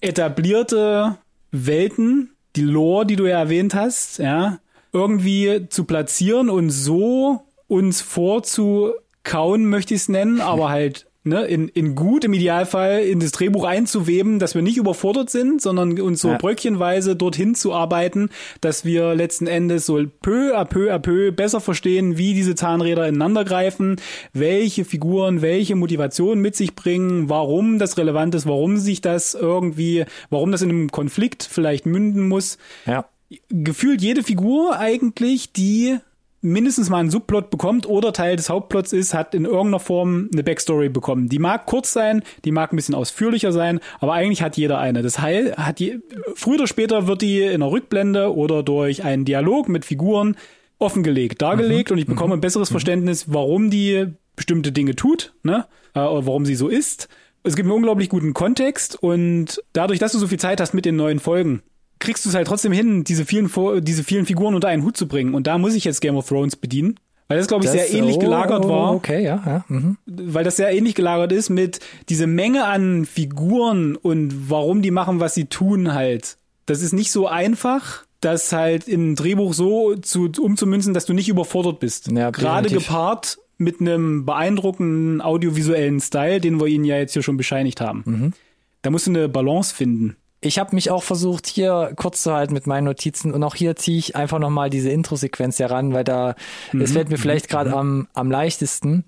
[0.00, 1.18] etablierte
[1.50, 4.60] Welten, die Lore, die du ja erwähnt hast, ja,
[4.92, 11.68] irgendwie zu platzieren und so uns vorzukauen, möchte ich es nennen, aber halt ne, in,
[11.68, 16.20] in gut im Idealfall in das Drehbuch einzuweben, dass wir nicht überfordert sind, sondern uns
[16.20, 16.38] so ja.
[16.38, 21.60] bröckchenweise dorthin zu arbeiten, dass wir letzten Endes so peu à peu à peu besser
[21.60, 23.96] verstehen, wie diese Zahnräder ineinander greifen,
[24.32, 30.04] welche Figuren, welche Motivationen mit sich bringen, warum das relevant ist, warum sich das irgendwie,
[30.30, 32.58] warum das in einem Konflikt vielleicht münden muss.
[32.86, 33.04] Ja
[33.48, 35.98] gefühlt jede Figur eigentlich, die
[36.40, 40.44] mindestens mal einen Subplot bekommt oder Teil des Hauptplots ist, hat in irgendeiner Form eine
[40.44, 41.28] Backstory bekommen.
[41.28, 45.02] Die mag kurz sein, die mag ein bisschen ausführlicher sein, aber eigentlich hat jeder eine.
[45.02, 46.00] Das heißt, hat die,
[46.34, 50.36] früher oder später wird die in einer Rückblende oder durch einen Dialog mit Figuren
[50.78, 51.94] offengelegt, dargelegt mhm.
[51.94, 52.74] und ich bekomme ein besseres mhm.
[52.74, 57.08] Verständnis, warum die bestimmte Dinge tut, ne, äh, oder warum sie so ist.
[57.42, 60.84] Es gibt einen unglaublich guten Kontext und dadurch, dass du so viel Zeit hast mit
[60.84, 61.62] den neuen Folgen,
[61.98, 63.50] kriegst du es halt trotzdem hin, diese vielen,
[63.82, 65.34] diese vielen Figuren unter einen Hut zu bringen.
[65.34, 66.98] Und da muss ich jetzt Game of Thrones bedienen.
[67.28, 68.94] Weil das, glaube ich, das, sehr ähnlich oh, gelagert war.
[68.94, 69.42] Okay, ja.
[69.44, 69.98] ja mhm.
[70.06, 75.20] Weil das sehr ähnlich gelagert ist mit diese Menge an Figuren und warum die machen,
[75.20, 76.38] was sie tun halt.
[76.64, 81.12] Das ist nicht so einfach, das halt in ein Drehbuch so zu, umzumünzen, dass du
[81.12, 82.10] nicht überfordert bist.
[82.10, 87.36] Ja, Gerade gepaart mit einem beeindruckenden audiovisuellen Style, den wir ihnen ja jetzt hier schon
[87.36, 88.02] bescheinigt haben.
[88.06, 88.32] Mhm.
[88.80, 92.54] Da musst du eine Balance finden ich habe mich auch versucht, hier kurz zu halten
[92.54, 96.36] mit meinen Notizen und auch hier ziehe ich einfach nochmal diese Intro-Sequenz heran, weil da,
[96.72, 96.80] mhm.
[96.80, 97.76] es fällt mir vielleicht gerade mhm.
[97.76, 99.04] am, am leichtesten.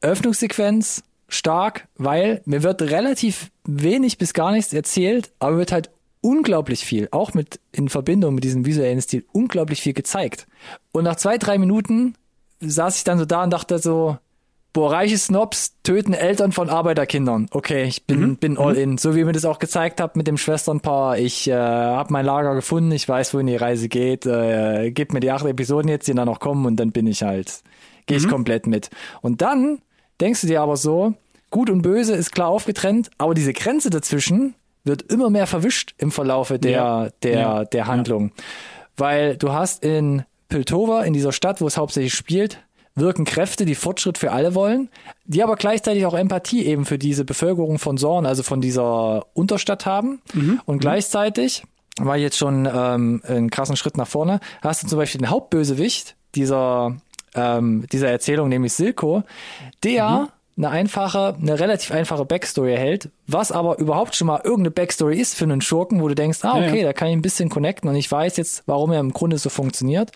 [0.00, 5.90] Öffnungssequenz stark, weil mir wird relativ wenig bis gar nichts erzählt, aber wird halt
[6.20, 10.48] unglaublich viel, auch mit in Verbindung mit diesem visuellen Stil, unglaublich viel gezeigt.
[10.90, 12.14] Und nach zwei, drei Minuten
[12.60, 14.18] saß ich dann so da und dachte so,
[14.72, 17.46] boah, reiche Snobs töten Eltern von Arbeiterkindern.
[17.50, 18.36] Okay, ich bin, mhm.
[18.36, 18.80] bin all mhm.
[18.80, 18.98] in.
[18.98, 21.18] So wie mir das auch gezeigt habt mit dem Schwesternpaar.
[21.18, 24.26] Ich äh, habe mein Lager gefunden, ich weiß, wohin die Reise geht.
[24.26, 27.22] Äh, gib mir die acht Episoden jetzt, die dann noch kommen und dann bin ich
[27.22, 27.62] halt,
[28.06, 28.30] gehe ich mhm.
[28.30, 28.90] komplett mit.
[29.20, 29.80] Und dann
[30.20, 31.14] denkst du dir aber so,
[31.50, 34.54] gut und böse ist klar aufgetrennt, aber diese Grenze dazwischen
[34.84, 37.08] wird immer mehr verwischt im Verlaufe der, ja.
[37.22, 37.64] der, ja.
[37.64, 38.32] der Handlung.
[38.36, 38.44] Ja.
[38.96, 42.60] Weil du hast in Piltover, in dieser Stadt, wo es hauptsächlich spielt,
[42.98, 44.88] wirken Kräfte, die Fortschritt für alle wollen,
[45.24, 49.86] die aber gleichzeitig auch Empathie eben für diese Bevölkerung von Sorn, also von dieser Unterstadt
[49.86, 50.20] haben.
[50.32, 50.60] Mhm.
[50.64, 50.80] Und mhm.
[50.80, 51.64] gleichzeitig
[51.98, 54.40] war jetzt schon ähm, einen krassen Schritt nach vorne.
[54.62, 56.96] Hast du zum Beispiel den Hauptbösewicht dieser
[57.34, 59.22] ähm, dieser Erzählung, nämlich Silko,
[59.84, 64.72] der mhm eine einfache, eine relativ einfache Backstory erhält, was aber überhaupt schon mal irgendeine
[64.72, 66.84] Backstory ist für einen Schurken, wo du denkst, ah, okay, ja, ja.
[66.86, 69.50] da kann ich ein bisschen connecten und ich weiß jetzt, warum er im Grunde so
[69.50, 70.10] funktioniert.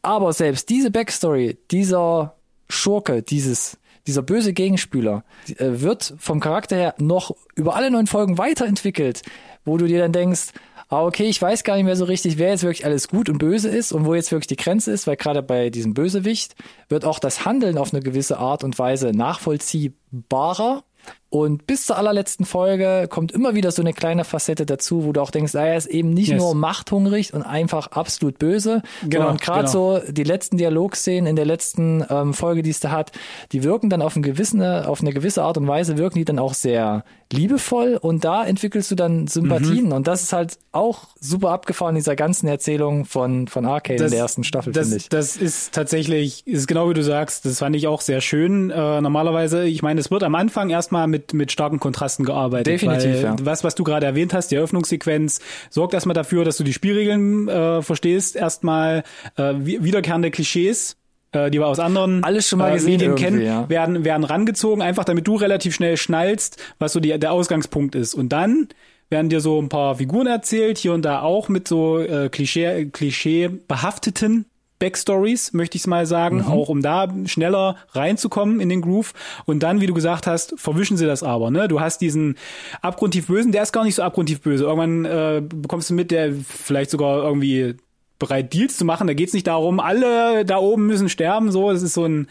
[0.00, 2.36] Aber selbst diese Backstory, dieser
[2.70, 3.76] Schurke, dieses,
[4.06, 5.24] dieser böse Gegenspieler,
[5.58, 9.22] äh, wird vom Charakter her noch über alle neun Folgen weiterentwickelt,
[9.66, 10.52] wo du dir dann denkst,
[11.00, 13.68] okay, ich weiß gar nicht mehr so richtig, wer jetzt wirklich alles gut und böse
[13.68, 16.54] ist und wo jetzt wirklich die Grenze ist, weil gerade bei diesem Bösewicht
[16.88, 20.84] wird auch das Handeln auf eine gewisse Art und Weise nachvollziehbarer.
[21.32, 25.22] Und bis zur allerletzten Folge kommt immer wieder so eine kleine Facette dazu, wo du
[25.22, 26.38] auch denkst, ah, er ist eben nicht Yes.
[26.38, 29.96] nur machthungrig und einfach absolut böse, Genau, sondern gerade genau.
[29.98, 33.12] so die letzten Dialogszenen in der letzten ähm, Folge, die es da hat,
[33.52, 36.38] die wirken dann auf, ein gewisse, auf eine gewisse Art und Weise, wirken die dann
[36.38, 39.92] auch sehr liebevoll und da entwickelst du dann Sympathien Mhm.
[39.92, 44.10] und das ist halt auch super abgefahren in dieser ganzen Erzählung von, von Arcane in
[44.10, 45.08] der ersten Staffel, das, finde ich.
[45.08, 48.68] Das ist tatsächlich, ist genau wie du sagst, das fand ich auch sehr schön.
[48.68, 52.66] Äh, normalerweise, ich meine, es wird am Anfang erstmal mit, mit starken Kontrasten gearbeitet.
[52.66, 53.36] Definitiv, ja.
[53.42, 57.48] Was, was du gerade erwähnt hast, die Eröffnungssequenz, sorgt erstmal dafür, dass du die Spielregeln
[57.48, 58.36] äh, verstehst.
[58.36, 59.04] Erstmal
[59.36, 60.96] äh, wi- wiederkehrende Klischees.
[61.32, 63.68] äh, Die wir aus anderen Alles schon mal äh, gesehen Medien kennen, ja.
[63.68, 68.14] werden, werden rangezogen, einfach damit du relativ schnell schnallst, was so die, der Ausgangspunkt ist.
[68.14, 68.68] Und dann
[69.08, 72.86] werden dir so ein paar Figuren erzählt, hier und da auch mit so äh, Klischee,
[72.92, 74.46] Klischee behafteten
[74.82, 76.46] Backstories, möchte ich es mal sagen, Mhm.
[76.48, 79.14] auch um da schneller reinzukommen in den Groove.
[79.44, 81.52] Und dann, wie du gesagt hast, verwischen sie das aber.
[81.52, 81.68] Ne?
[81.68, 82.36] Du hast diesen
[82.80, 84.64] abgrundtief Bösen, der ist gar nicht so abgrundtief böse.
[84.64, 87.76] Irgendwann äh, bekommst du mit, der vielleicht sogar irgendwie
[88.18, 89.06] bereit Deals zu machen.
[89.06, 91.52] Da geht's nicht darum, alle da oben müssen sterben.
[91.52, 92.26] So, es ist so ein.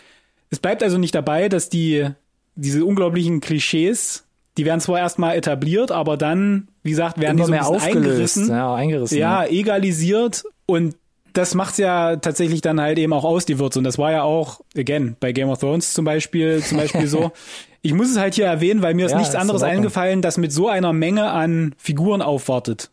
[0.50, 2.08] Es bleibt also nicht dabei, dass die
[2.56, 4.26] diese unglaublichen Klischees,
[4.58, 7.72] die werden zwar erstmal etabliert, aber dann, wie gesagt, werden Immer die so ein mehr
[7.72, 9.18] bisschen aufgelöst, eingerissen ja, eingerissen.
[9.18, 10.96] ja, egalisiert und
[11.34, 13.80] das macht's ja tatsächlich dann halt eben auch aus, die Würze.
[13.80, 17.32] Und das war ja auch, again, bei Game of Thrones zum Beispiel, zum Beispiel so.
[17.84, 19.78] Ich muss es halt hier erwähnen, weil mir ist Ja, nichts ist anderes in Ordnung.
[19.86, 22.92] eingefallen, das mit so einer Menge an Figuren aufwartet.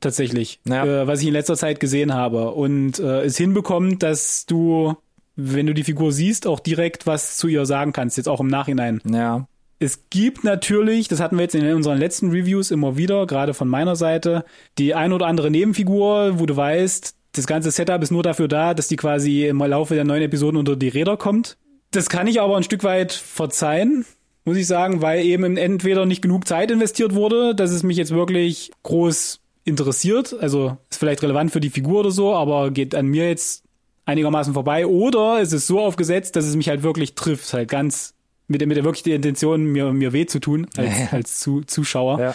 [0.00, 0.60] Tatsächlich.
[0.64, 0.84] Ja.
[0.84, 2.52] Äh, was ich in letzter Zeit gesehen habe.
[2.52, 4.94] Und äh, es hinbekommt, dass du,
[5.34, 8.46] wenn du die Figur siehst, auch direkt was zu ihr sagen kannst, jetzt auch im
[8.46, 9.00] Nachhinein.
[9.10, 9.48] Ja.
[9.80, 13.66] Es gibt natürlich, das hatten wir jetzt in unseren letzten Reviews immer wieder, gerade von
[13.66, 14.44] meiner Seite,
[14.78, 18.74] die ein oder andere Nebenfigur, wo du weißt, das ganze Setup ist nur dafür da,
[18.74, 21.56] dass die quasi im Laufe der neuen Episoden unter die Räder kommt.
[21.92, 24.04] Das kann ich aber ein Stück weit verzeihen,
[24.44, 28.10] muss ich sagen, weil eben entweder nicht genug Zeit investiert wurde, dass es mich jetzt
[28.10, 30.34] wirklich groß interessiert.
[30.40, 33.62] Also ist vielleicht relevant für die Figur oder so, aber geht an mir jetzt
[34.04, 34.86] einigermaßen vorbei.
[34.86, 38.14] Oder es ist so aufgesetzt, dass es mich halt wirklich trifft, halt ganz
[38.48, 41.60] mit der, mit der wirklich der Intention, mir, mir weh zu tun als, als zu,
[41.60, 42.20] Zuschauer.
[42.20, 42.34] Ja.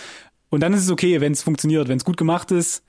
[0.50, 2.84] Und dann ist es okay, wenn es funktioniert, wenn es gut gemacht ist.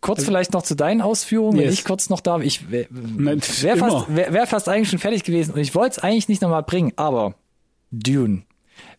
[0.00, 1.74] Kurz vielleicht noch zu deinen Ausführungen, wenn Yes.
[1.74, 2.42] ich kurz noch darf.
[2.42, 5.98] Ich wäre wär fast, wär, wär fast eigentlich schon fertig gewesen und ich wollte es
[6.00, 7.34] eigentlich nicht nochmal bringen, aber
[7.90, 8.42] Dune.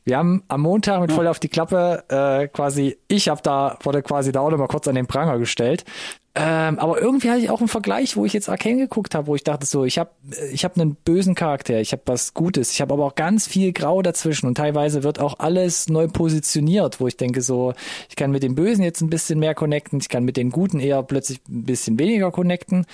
[0.05, 4.01] Wir haben am Montag mit voll auf die Klappe äh, quasi, ich habe da, wurde
[4.01, 5.85] quasi da auch nochmal kurz an den Pranger gestellt.
[6.35, 9.35] Ähm, aber irgendwie hatte ich auch einen Vergleich, wo ich jetzt Arcane geguckt habe, wo
[9.35, 10.09] ich dachte so, ich habe
[10.51, 13.71] ich hab einen bösen Charakter, ich habe was Gutes, ich habe aber auch ganz viel
[13.71, 17.75] Grau dazwischen und teilweise wird auch alles neu positioniert, wo ich denke so,
[18.09, 20.79] ich kann mit dem Bösen jetzt ein bisschen mehr connecten, ich kann mit den Guten
[20.79, 22.87] eher plötzlich ein bisschen weniger connecten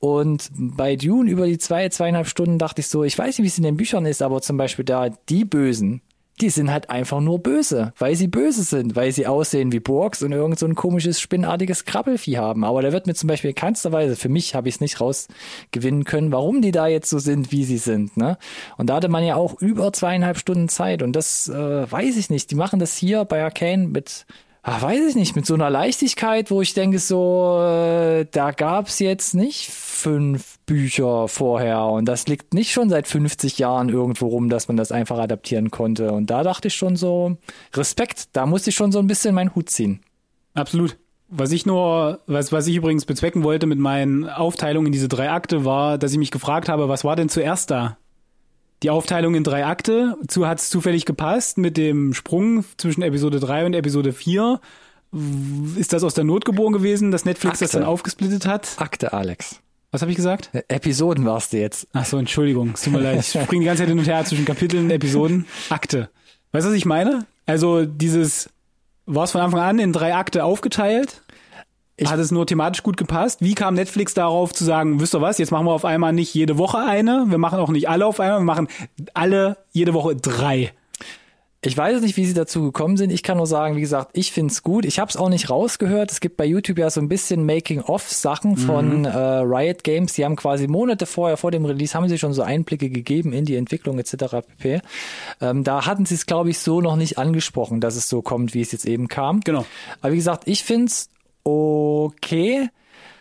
[0.00, 3.48] und bei Dune über die zwei, zweieinhalb Stunden dachte ich so, ich weiß nicht, wie
[3.48, 6.02] es in den Büchern ist, aber zum Beispiel da die Bösen,
[6.40, 10.22] die sind halt einfach nur böse, weil sie böse sind, weil sie aussehen wie Burgs
[10.22, 12.64] und irgend so ein komisches, spinnartiges Krabbelvieh haben.
[12.64, 15.00] Aber da wird mir zum Beispiel in keinster Weise, für mich habe ich es nicht
[15.00, 18.16] rausgewinnen können, warum die da jetzt so sind, wie sie sind.
[18.16, 18.38] Ne?
[18.78, 22.30] Und da hatte man ja auch über zweieinhalb Stunden Zeit und das äh, weiß ich
[22.30, 22.50] nicht.
[22.50, 24.26] Die machen das hier bei Arcane mit
[24.62, 28.98] Ah, weiß ich nicht, mit so einer Leichtigkeit, wo ich denke so, äh, da gab's
[28.98, 34.48] jetzt nicht fünf Bücher vorher und das liegt nicht schon seit 50 Jahren irgendwo rum,
[34.48, 36.12] dass man das einfach adaptieren konnte.
[36.12, 37.38] Und da dachte ich schon so,
[37.74, 39.98] Respekt, da musste ich schon so ein bisschen meinen Hut ziehen.
[40.54, 40.96] Absolut.
[41.26, 45.32] Was ich nur, was, was ich übrigens bezwecken wollte mit meinen Aufteilungen in diese drei
[45.32, 47.96] Akte, war, dass ich mich gefragt habe, was war denn zuerst da?
[48.84, 53.40] Die Aufteilung in drei Akte, zu hat es zufällig gepasst mit dem Sprung zwischen Episode
[53.40, 54.60] 3 und Episode 4.
[55.76, 57.78] Ist das aus der Not geboren gewesen, dass Netflix das Akte.
[57.80, 58.76] dann aufgesplittet hat?
[58.76, 59.60] Akte, Alex.
[59.92, 60.50] Was habe ich gesagt?
[60.68, 61.88] Episoden warst du jetzt.
[61.92, 63.20] Ach so, Entschuldigung, es tut mir leid.
[63.20, 66.10] Ich springe die ganze Zeit hin und her zwischen Kapiteln, Episoden, Akte.
[66.52, 67.26] Weißt du, was ich meine?
[67.46, 68.50] Also dieses,
[69.06, 71.22] war es von Anfang an in drei Akte aufgeteilt?
[72.04, 73.42] Hat es nur thematisch gut gepasst?
[73.42, 76.32] Wie kam Netflix darauf zu sagen, wisst ihr was, jetzt machen wir auf einmal nicht
[76.32, 78.68] jede Woche eine, wir machen auch nicht alle auf einmal, wir machen
[79.12, 80.72] alle jede Woche drei.
[81.62, 83.12] Ich weiß nicht, wie sie dazu gekommen sind.
[83.12, 84.86] Ich kann nur sagen, wie gesagt, ich find's gut.
[84.86, 86.10] Ich habe es auch nicht rausgehört.
[86.10, 90.14] Es gibt bei YouTube ja so ein bisschen Making-of-Sachen von äh, Riot Games.
[90.14, 93.44] Die haben quasi Monate vorher, vor dem Release, haben sie schon so Einblicke gegeben in
[93.44, 94.16] die Entwicklung etc.
[94.56, 94.80] pp.
[95.42, 98.54] Ähm, da hatten sie es, glaube ich, so noch nicht angesprochen, dass es so kommt,
[98.54, 99.40] wie es jetzt eben kam.
[99.40, 99.66] Genau.
[100.00, 101.10] Aber wie gesagt, ich find's
[101.44, 102.70] okay.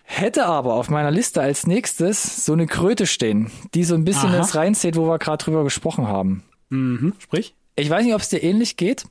[0.05, 4.29] Hätte aber auf meiner Liste als nächstes so eine Kröte stehen, die so ein bisschen
[4.29, 4.37] Aha.
[4.37, 6.43] ins reinzählt, wo wir gerade drüber gesprochen haben.
[6.69, 7.13] Mhm.
[7.19, 7.53] Sprich?
[7.79, 9.05] Ich weiß nicht, ob es dir ähnlich geht.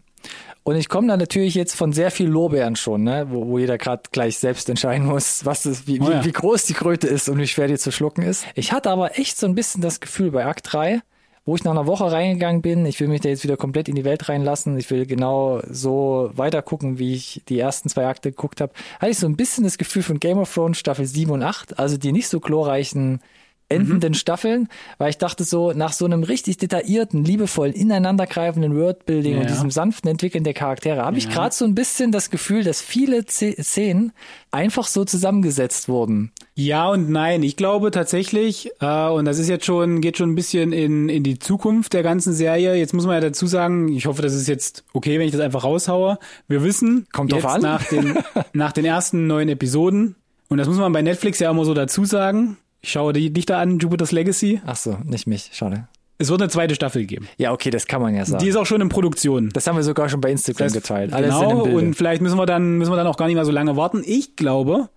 [0.62, 3.26] Und ich komme da natürlich jetzt von sehr viel Lorbeeren schon, ne?
[3.30, 6.20] wo, wo jeder gerade gleich selbst entscheiden muss, was das, wie, Oh ja.
[6.22, 8.44] wie, wie groß die Kröte ist und wie schwer die zu schlucken ist.
[8.54, 11.00] Ich hatte aber echt so ein bisschen das Gefühl bei Akt 3,
[11.46, 12.84] wo ich nach einer Woche reingegangen bin.
[12.84, 14.76] Ich will mich da jetzt wieder komplett in die Welt reinlassen.
[14.76, 18.74] Ich will genau so weiter gucken, wie ich die ersten zwei Akte geguckt habe.
[19.00, 21.78] Hatte ich so ein bisschen das Gefühl von Game of Thrones Staffel 7 und 8,
[21.78, 23.20] also die nicht so glorreichen
[23.68, 24.14] endenden mhm.
[24.14, 29.40] Staffeln, weil ich dachte so, nach so einem richtig detaillierten, liebevollen, ineinandergreifenden Wordbuilding ja.
[29.40, 31.24] und diesem sanften Entwickeln der Charaktere, habe ja.
[31.26, 34.12] ich gerade so ein bisschen das Gefühl, dass viele Szenen
[34.50, 36.32] einfach so zusammengesetzt wurden.
[36.54, 37.42] Ja und nein.
[37.42, 41.22] Ich glaube tatsächlich, äh, und das ist jetzt schon, geht schon ein bisschen in, in
[41.22, 42.74] die Zukunft der ganzen Serie.
[42.74, 45.40] Jetzt muss man ja dazu sagen, ich hoffe, das ist jetzt okay, wenn ich das
[45.40, 46.18] einfach raushaue.
[46.48, 47.60] Wir wissen, kommt jetzt an.
[47.60, 48.18] Nach, den,
[48.54, 50.16] nach den ersten neun Episoden,
[50.48, 53.60] und das muss man bei Netflix ja immer so dazu sagen, ich schaue dich da
[53.60, 54.60] an, Jupiter's Legacy.
[54.66, 55.88] Ach so, nicht mich, schade.
[56.20, 57.28] Es wird eine zweite Staffel geben.
[57.36, 58.42] Ja, okay, das kann man ja sagen.
[58.42, 59.50] Die ist auch schon in Produktion.
[59.52, 61.12] Das haben wir sogar schon bei Instagram das, geteilt.
[61.12, 63.52] Alles genau, und vielleicht müssen wir dann müssen wir dann auch gar nicht mehr so
[63.52, 64.02] lange warten.
[64.04, 64.88] Ich glaube,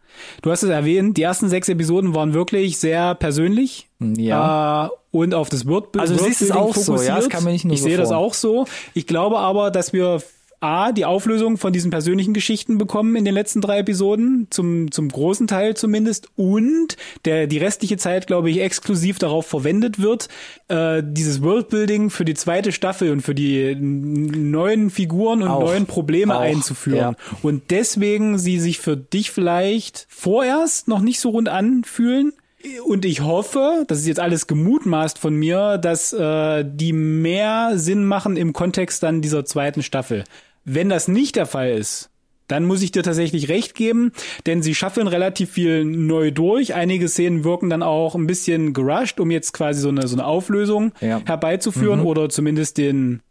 [0.42, 3.88] du hast es erwähnt, die ersten sechs Episoden waren wirklich sehr persönlich.
[4.00, 4.88] Hm, ja.
[4.88, 7.00] Äh, und auf das Word Also du siehst es auch fokussiert.
[7.00, 8.66] so, ja, das kann man nicht nur Ich so sehe das auch so.
[8.96, 10.24] Ich glaube aber, dass wir
[10.62, 15.10] A, die Auflösung von diesen persönlichen Geschichten bekommen in den letzten drei Episoden, zum, zum
[15.10, 20.30] großen Teil zumindest, und der, die restliche Zeit, glaube ich, exklusiv darauf verwendet wird,
[20.68, 25.88] äh, dieses Worldbuilding für die zweite Staffel und für die neuen Figuren und auch, neuen
[25.88, 26.98] Probleme auch, einzuführen.
[26.98, 27.36] Ja.
[27.42, 32.34] Und deswegen sie sich für dich vielleicht vorerst noch nicht so rund anfühlen,
[32.86, 38.06] und ich hoffe, das ist jetzt alles gemutmaßt von mir, dass äh, die mehr Sinn
[38.06, 40.24] machen im Kontext dann dieser zweiten Staffel.
[40.64, 42.10] Wenn das nicht der Fall ist,
[42.48, 44.12] dann muss ich dir tatsächlich recht geben,
[44.46, 46.74] denn sie schaffen relativ viel neu durch.
[46.74, 50.26] Einige Szenen wirken dann auch ein bisschen gerusht, um jetzt quasi so eine, so eine
[50.26, 51.22] Auflösung ja.
[51.26, 52.06] herbeizuführen mhm.
[52.06, 53.22] oder zumindest den,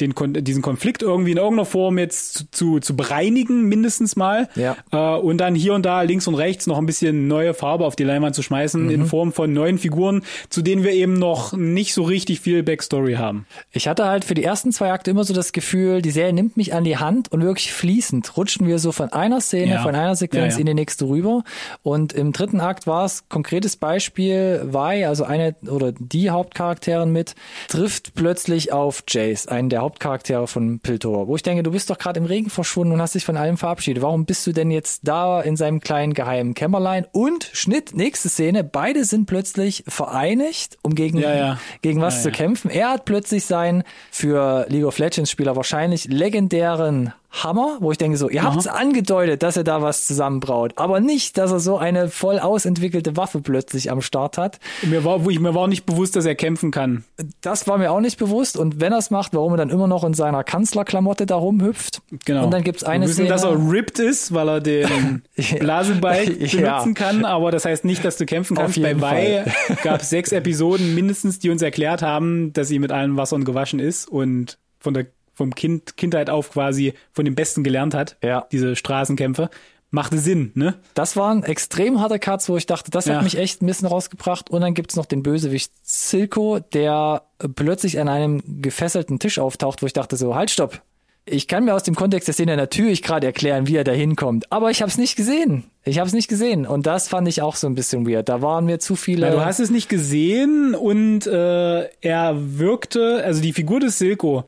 [0.00, 4.48] den, diesen Konflikt irgendwie in irgendeiner Form jetzt zu, zu, zu bereinigen, mindestens mal.
[4.54, 4.76] Ja.
[4.92, 7.96] Äh, und dann hier und da links und rechts noch ein bisschen neue Farbe auf
[7.96, 8.90] die Leinwand zu schmeißen mhm.
[8.90, 13.14] in Form von neuen Figuren, zu denen wir eben noch nicht so richtig viel Backstory
[13.14, 13.46] haben.
[13.72, 16.56] Ich hatte halt für die ersten zwei Akte immer so das Gefühl, die Serie nimmt
[16.56, 19.82] mich an die Hand und wirklich fließend rutschen wir so von einer Szene, ja.
[19.82, 21.44] von einer Sequenz ja, in die nächste rüber.
[21.82, 27.34] Und im dritten Akt war es konkretes Beispiel, Vi, also eine oder die Hauptcharakterin mit,
[27.68, 31.90] trifft plötzlich auf Jace, einen der Haupt Hauptcharaktere von Piltover, wo ich denke, du bist
[31.90, 34.02] doch gerade im Regen verschwunden und hast dich von allem verabschiedet.
[34.02, 37.06] Warum bist du denn jetzt da in seinem kleinen geheimen Kämmerlein?
[37.10, 41.58] Und Schnitt, nächste Szene, beide sind plötzlich vereinigt, um gegen, ja, ja.
[41.82, 42.70] gegen was ja, zu kämpfen.
[42.70, 48.16] Er hat plötzlich seinen für League of Legends Spieler wahrscheinlich legendären Hammer, wo ich denke
[48.16, 51.78] so, ihr habt es angedeutet, dass er da was zusammenbraut, aber nicht, dass er so
[51.78, 54.58] eine voll ausentwickelte Waffe plötzlich am Start hat.
[54.82, 57.04] Mir war, wo ich, mir war nicht bewusst, dass er kämpfen kann.
[57.40, 59.86] Das war mir auch nicht bewusst und wenn er es macht, warum er dann immer
[59.86, 62.02] noch in seiner Kanzlerklamotte da rumhüpft.
[62.24, 62.44] Genau.
[62.44, 65.22] Und dann gibt's eine Wir wissen, Szene, dass er ripped ist, weil er den
[65.60, 66.92] Blasenbike benutzen ja.
[66.94, 68.80] kann, aber das heißt nicht, dass du kämpfen kannst.
[68.82, 69.50] Bei Vi
[69.84, 73.78] gab es sechs Episoden mindestens, die uns erklärt haben, dass sie mit allen Wassern gewaschen
[73.78, 78.16] ist und von der vom Kind, Kindheit auf quasi von dem Besten gelernt hat.
[78.22, 78.46] Ja.
[78.52, 79.50] Diese Straßenkämpfe.
[79.92, 80.76] Machte Sinn, ne?
[80.94, 83.16] Das waren extrem harte Cuts, wo ich dachte, das ja.
[83.16, 84.48] hat mich echt ein bisschen rausgebracht.
[84.48, 87.22] Und dann gibt's noch den Bösewicht Silko, der
[87.56, 90.80] plötzlich an einem gefesselten Tisch auftaucht, wo ich dachte so, halt, stopp.
[91.26, 94.50] Ich kann mir aus dem Kontext der Szene natürlich gerade erklären, wie er da hinkommt,
[94.50, 95.64] aber ich habe es nicht gesehen.
[95.84, 98.28] Ich habe es nicht gesehen und das fand ich auch so ein bisschen weird.
[98.28, 99.26] Da waren mir zu viele.
[99.26, 104.44] Ja, du hast es nicht gesehen und äh, er wirkte, also die Figur des Silko,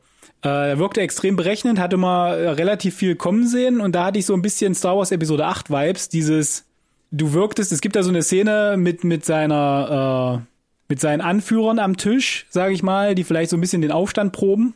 [0.49, 4.25] er wirkte extrem berechnend, hatte mal äh, relativ viel kommen sehen und da hatte ich
[4.25, 6.65] so ein bisschen Star Wars Episode 8 Vibes, dieses
[7.11, 10.53] du wirktest, es gibt da so eine Szene mit mit seiner äh,
[10.89, 14.33] mit seinen Anführern am Tisch, sage ich mal, die vielleicht so ein bisschen den Aufstand
[14.33, 14.75] proben.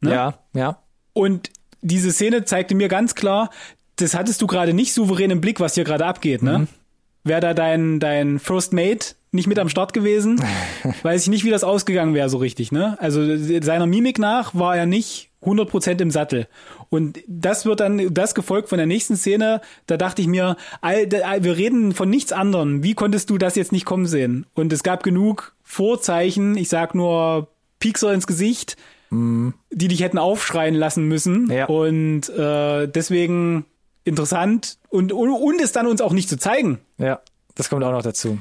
[0.00, 0.12] Ne?
[0.12, 0.82] Ja, ja.
[1.12, 1.50] Und
[1.80, 3.50] diese Szene zeigte mir ganz klar,
[3.96, 6.58] das hattest du gerade nicht souverän im Blick, was hier gerade abgeht, ne?
[6.58, 6.68] Mhm.
[7.26, 10.42] Wäre da dein dein First Mate nicht mit am Start gewesen,
[11.02, 12.72] weiß ich nicht, wie das ausgegangen wäre so richtig.
[12.72, 12.96] Ne?
[13.00, 16.48] Also seiner Mimik nach war er nicht 100% im Sattel.
[16.88, 21.10] Und das wird dann, das gefolgt von der nächsten Szene, da dachte ich mir, all,
[21.10, 22.82] wir reden von nichts anderem.
[22.82, 24.46] Wie konntest du das jetzt nicht kommen sehen?
[24.54, 28.76] Und es gab genug Vorzeichen, ich sag nur Piekser ins Gesicht,
[29.10, 29.50] mm.
[29.70, 31.50] die dich hätten aufschreien lassen müssen.
[31.50, 31.66] Ja.
[31.66, 33.66] Und äh, deswegen
[34.04, 36.78] interessant und, und, und es dann uns auch nicht zu zeigen.
[36.98, 37.20] Ja,
[37.54, 38.38] das kommt auch noch dazu.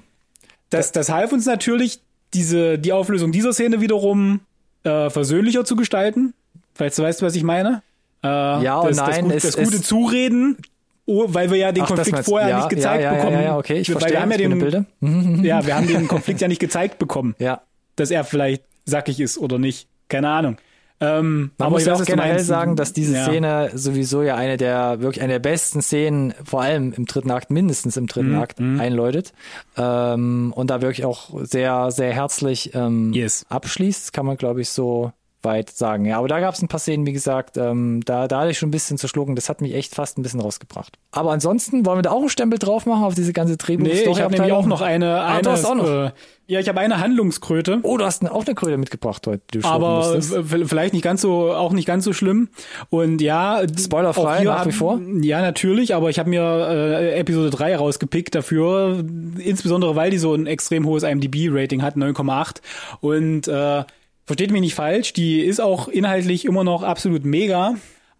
[0.70, 2.02] Das, das half uns natürlich,
[2.34, 4.42] diese, die Auflösung dieser Szene wiederum
[4.84, 6.34] äh, versöhnlicher zu gestalten.
[6.74, 7.82] Falls du weißt, was ich meine.
[8.24, 9.30] Äh, ja und das, nein.
[9.30, 10.58] Das, das, das gute Zureden,
[11.06, 13.36] oh, weil wir ja den Ach, Konflikt vorher ja, nicht gezeigt ja, ja, bekommen.
[13.36, 14.14] Ja, ja, okay, ich weil verstehe.
[14.14, 14.86] Wir haben ja, den, Bilder.
[15.44, 17.36] ja, wir haben den Konflikt ja nicht gezeigt bekommen.
[17.40, 17.62] Ja.
[17.96, 19.88] Dass er vielleicht sackig ist oder nicht.
[20.10, 20.58] Keine Ahnung.
[21.02, 23.26] Ähm, Man muss ja auch generell sagen, dass diese Ja.
[23.26, 27.52] Szene sowieso ja eine der wirklich eine der besten Szenen, vor allem im dritten Akt,
[27.52, 29.34] mindestens im dritten Mhm, Akt, einläutet
[29.78, 33.46] ähm, und da wirklich auch sehr sehr herzlich ähm, Yes.
[33.50, 35.12] abschließt, kann man glaube ich so
[35.46, 36.04] weit sagen.
[36.04, 38.58] Ja, aber da gab es ein paar Szenen, wie gesagt, ähm, da, da hatte ich
[38.58, 39.36] schon ein bisschen zu schlucken.
[39.36, 40.98] Das hat mich echt fast ein bisschen rausgebracht.
[41.12, 44.02] Aber ansonsten wollen wir da auch einen Stempel drauf machen auf diese ganze drehbuch Nee,
[44.04, 45.88] ich habe nämlich auch noch eine, Ah, eine du hast auch noch.
[45.88, 46.12] Äh,
[46.48, 47.80] ja, ich habe eine Handlungskröte.
[47.82, 49.42] Oh, du hast eine, auch eine Kröte mitgebracht heute.
[49.54, 52.50] Die du aber v- vielleicht nicht ganz so, auch nicht ganz so schlimm.
[52.92, 55.00] Und ja, Spoilerfrei nach wie vor?
[55.22, 59.04] Ja, natürlich, aber ich habe mir äh, Episode 3 rausgepickt dafür,
[59.40, 62.58] insbesondere weil die so ein extrem hohes IMDb-Rating hat, 9,8.
[63.02, 63.84] Und äh,
[64.26, 67.76] versteht mich nicht falsch, die ist auch inhaltlich immer noch absolut mega,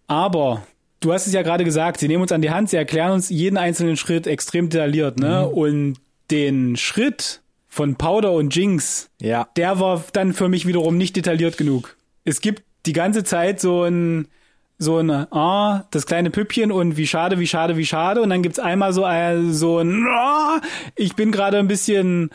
[0.06, 0.66] aber
[1.00, 3.28] du hast es ja gerade gesagt, sie nehmen uns an die Hand, sie erklären uns
[3.28, 5.48] jeden einzelnen Schritt extrem detailliert, ne?
[5.48, 5.96] Und
[6.30, 9.48] den Schritt von Powder und Jinx, ja.
[9.56, 11.96] der war dann für mich wiederum nicht detailliert genug.
[12.24, 14.28] Es gibt die ganze Zeit so ein
[14.78, 18.42] so ein ah, das kleine Püppchen und wie schade, wie schade, wie schade und dann
[18.42, 20.60] gibt's einmal so ein so ein ah,
[20.96, 22.30] ich bin gerade ein bisschen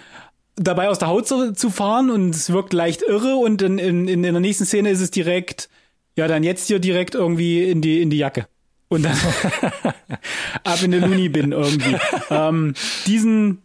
[0.55, 4.07] dabei aus der Haut zu, zu fahren und es wirkt leicht irre und in, in,
[4.07, 5.69] in der nächsten Szene ist es direkt
[6.17, 8.47] ja, dann jetzt hier direkt irgendwie in die in die Jacke.
[8.89, 9.15] Und dann
[10.65, 11.95] ab in den Looney Bin irgendwie.
[12.29, 12.73] ähm,
[13.07, 13.61] diesen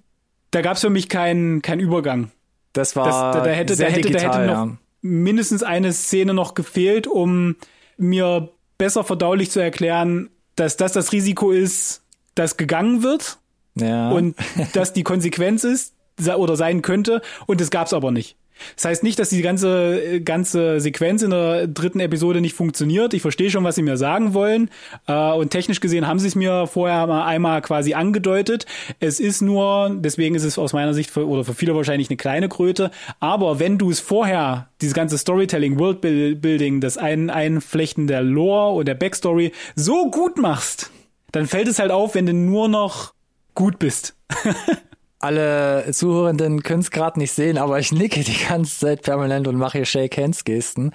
[0.53, 2.31] da gab's für mich keinen keinen Übergang.
[2.73, 4.65] Das Das, war da, da hätte, sehr da hätte, digital, da hätte ja.
[4.67, 7.57] noch mindestens eine Szene noch gefehlt, um
[7.97, 12.03] mir besser verdaulich zu erklären, dass das das Risiko ist,
[12.37, 13.39] das gegangen wird
[13.75, 14.11] Ja.
[14.11, 14.37] und
[14.75, 15.95] dass die Konsequenz ist
[16.37, 18.37] oder sein könnte und das gab's aber nicht.
[18.75, 23.15] Das heißt nicht, dass die ganze äh, ganze Sequenz in der dritten Episode nicht funktioniert.
[23.15, 24.71] Ich verstehe schon, was sie mir sagen wollen
[25.07, 28.67] äh, und technisch gesehen haben sie es mir vorher mal einmal quasi angedeutet.
[29.01, 32.17] Es ist nur, deswegen ist es aus meiner Sicht für, oder für viele wahrscheinlich eine
[32.17, 32.91] kleine Kröte.
[33.21, 38.89] Aber wenn du es vorher, dieses ganze Storytelling, Worldbuilding, das ein Einflechten der Lore und
[38.89, 40.91] der Backstory so gut machst,
[41.33, 43.13] dann fällt es halt auf, wenn du nur noch
[43.55, 44.17] gut bist.
[45.19, 49.57] Alle Zuhörenden können es gerade nicht sehen, aber ich nicke die ganze Zeit permanent und
[49.57, 50.93] mache hier Shake Hands Gesten.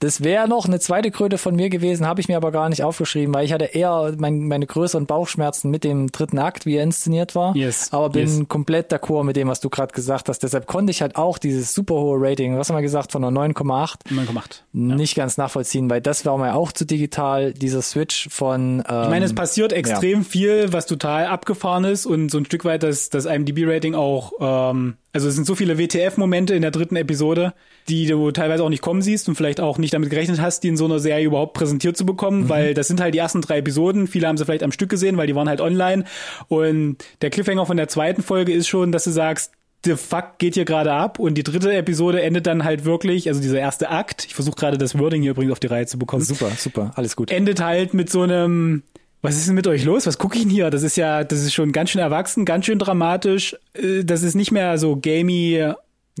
[0.00, 2.84] Das wäre noch eine zweite Kröte von mir gewesen, habe ich mir aber gar nicht
[2.84, 6.82] aufgeschrieben, weil ich hatte eher mein, meine größeren Bauchschmerzen mit dem dritten Akt, wie er
[6.82, 7.56] inszeniert war.
[7.56, 8.48] Yes, Aber bin yes.
[8.48, 10.42] komplett d'accord mit dem, was du gerade gesagt hast.
[10.42, 13.40] Deshalb konnte ich halt auch dieses super hohe Rating, was haben wir gesagt, von einer
[13.40, 14.64] 9,8 Immer gemacht.
[14.72, 19.08] nicht ganz nachvollziehen, weil das war mir auch zu digital, dieser Switch von ähm, Ich
[19.08, 23.08] meine, es passiert extrem viel, was total abgefahren ist und so ein Stück weit das,
[23.08, 23.26] das
[23.62, 27.54] IMDb-Rating auch, ähm, also es sind so viele WTF-Momente in der dritten Episode,
[27.88, 30.68] die du teilweise auch nicht kommen siehst und vielleicht auch nicht damit gerechnet hast, die
[30.68, 33.58] in so einer Serie überhaupt präsentiert zu bekommen, weil das sind halt die ersten drei
[33.58, 34.06] Episoden.
[34.06, 36.04] Viele haben sie vielleicht am Stück gesehen, weil die waren halt online.
[36.48, 39.52] Und der Cliffhanger von der zweiten Folge ist schon, dass du sagst,
[39.84, 43.40] the fuck geht hier gerade ab und die dritte Episode endet dann halt wirklich, also
[43.40, 46.22] dieser erste Akt, ich versuche gerade das Wording hier übrigens auf die Reihe zu bekommen
[46.22, 47.32] super, super, alles gut.
[47.32, 48.84] endet halt mit so einem
[49.22, 50.06] was ist denn mit euch los?
[50.06, 50.68] Was gucke ich denn hier?
[50.70, 53.56] Das ist ja, das ist schon ganz schön erwachsen, ganz schön dramatisch.
[53.74, 55.72] Äh, Das ist nicht mehr so gamey,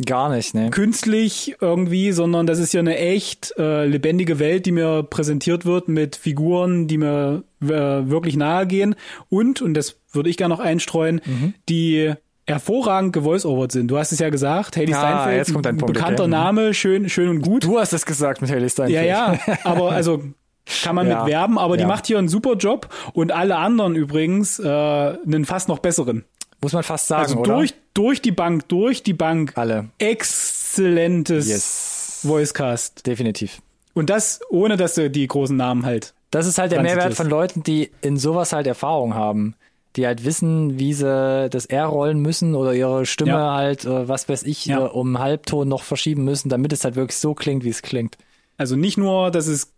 [0.06, 0.70] Gar nicht, ne?
[0.70, 5.88] künstlich irgendwie, sondern das ist ja eine echt äh, lebendige Welt, die mir präsentiert wird
[5.88, 8.94] mit Figuren, die mir äh, wirklich nahe gehen.
[9.28, 11.52] Und, und das würde ich gerne noch einstreuen, Mhm.
[11.68, 12.14] die
[12.46, 13.88] hervorragend gevoice-overt sind.
[13.88, 16.28] Du hast es ja gesagt, Haley Ah, Steinfeld, jetzt kommt dein Punkt, bekannter okay.
[16.28, 16.30] Mhm.
[16.30, 17.64] Name, schön, schön und gut.
[17.64, 19.06] Du hast es gesagt mit Haley Steinfeld.
[19.06, 20.22] Ja, ja, aber also
[20.82, 21.24] kann man Ja.
[21.24, 21.88] mit werben, aber die Ja.
[21.88, 26.24] macht hier einen super Job und alle anderen übrigens äh, einen fast noch besseren.
[26.60, 27.54] Muss man fast sagen, Also oder?
[27.56, 29.88] durch durch die Bank, durch die Bank Alle.
[29.98, 32.20] exzellentes Yes.
[32.22, 33.60] Voicecast Definitiv.
[33.94, 36.14] und das ohne dass du die großen Namen halt.
[36.30, 39.54] Das ist halt der Mehrwert von Leuten, die in sowas halt Erfahrung haben.
[39.96, 43.54] Die halt wissen, wie sie das R rollen müssen oder ihre Stimme Ja.
[43.54, 44.86] halt, äh, was weiß ich, Ja.
[44.86, 48.16] äh, um Halbton noch verschieben müssen, damit es halt wirklich so klingt, wie es klingt.
[48.56, 49.70] Also nicht nur, dass es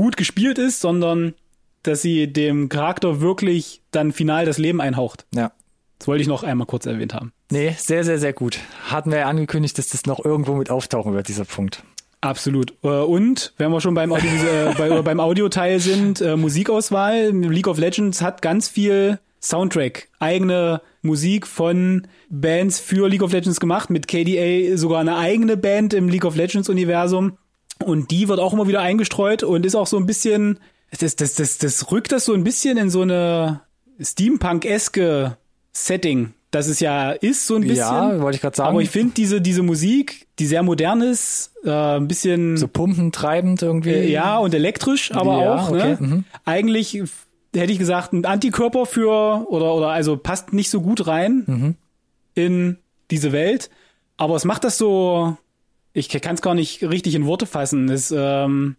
[0.00, 1.34] gut gespielt ist, sondern
[1.82, 5.26] dass sie dem Charakter wirklich dann final das Leben einhaucht.
[5.34, 5.52] Ja.
[5.98, 7.32] Das wollte ich noch einmal kurz erwähnt haben.
[7.50, 8.60] Nee, sehr, sehr, sehr gut.
[8.84, 11.82] Hatten wir ja angekündigt, dass das noch irgendwo mit auftauchen wird, dieser Punkt.
[12.22, 12.72] Absolut.
[12.82, 17.32] Äh, Und wenn wir schon beim, Audio, äh, bei, oder beim Audioteil sind, äh, Musikauswahl.
[17.32, 23.60] League of Legends hat ganz viel Soundtrack, eigene Musik von Bands für League of Legends
[23.60, 27.36] gemacht, mit KDA sogar eine eigene Band im League of Legends Universum.
[27.84, 30.58] Und die wird auch immer wieder eingestreut und ist auch so ein bisschen,
[30.98, 33.62] das, das, das, das rückt das so ein bisschen in so eine
[34.00, 35.36] Steampunk-eske
[35.72, 37.76] Setting, das es ja ist, so ein bisschen.
[37.76, 38.70] Ja, wollte ich gerade sagen.
[38.70, 43.62] Aber ich finde diese, diese Musik, die sehr modern ist, äh, ein bisschen so pumpentreibend
[43.62, 43.90] irgendwie.
[43.90, 45.96] äh, ja und elektrisch, aber Ja, auch, okay, ne?
[46.00, 46.24] mhm.
[46.44, 47.02] Eigentlich
[47.54, 51.74] hätte ich gesagt, ein Antikörper für oder oder also passt nicht so gut rein Mhm.
[52.34, 52.76] in
[53.10, 53.70] diese Welt,
[54.16, 55.36] aber es macht das so
[56.00, 57.88] ich kann es gar nicht richtig in Worte fassen.
[57.88, 58.76] Es ähm,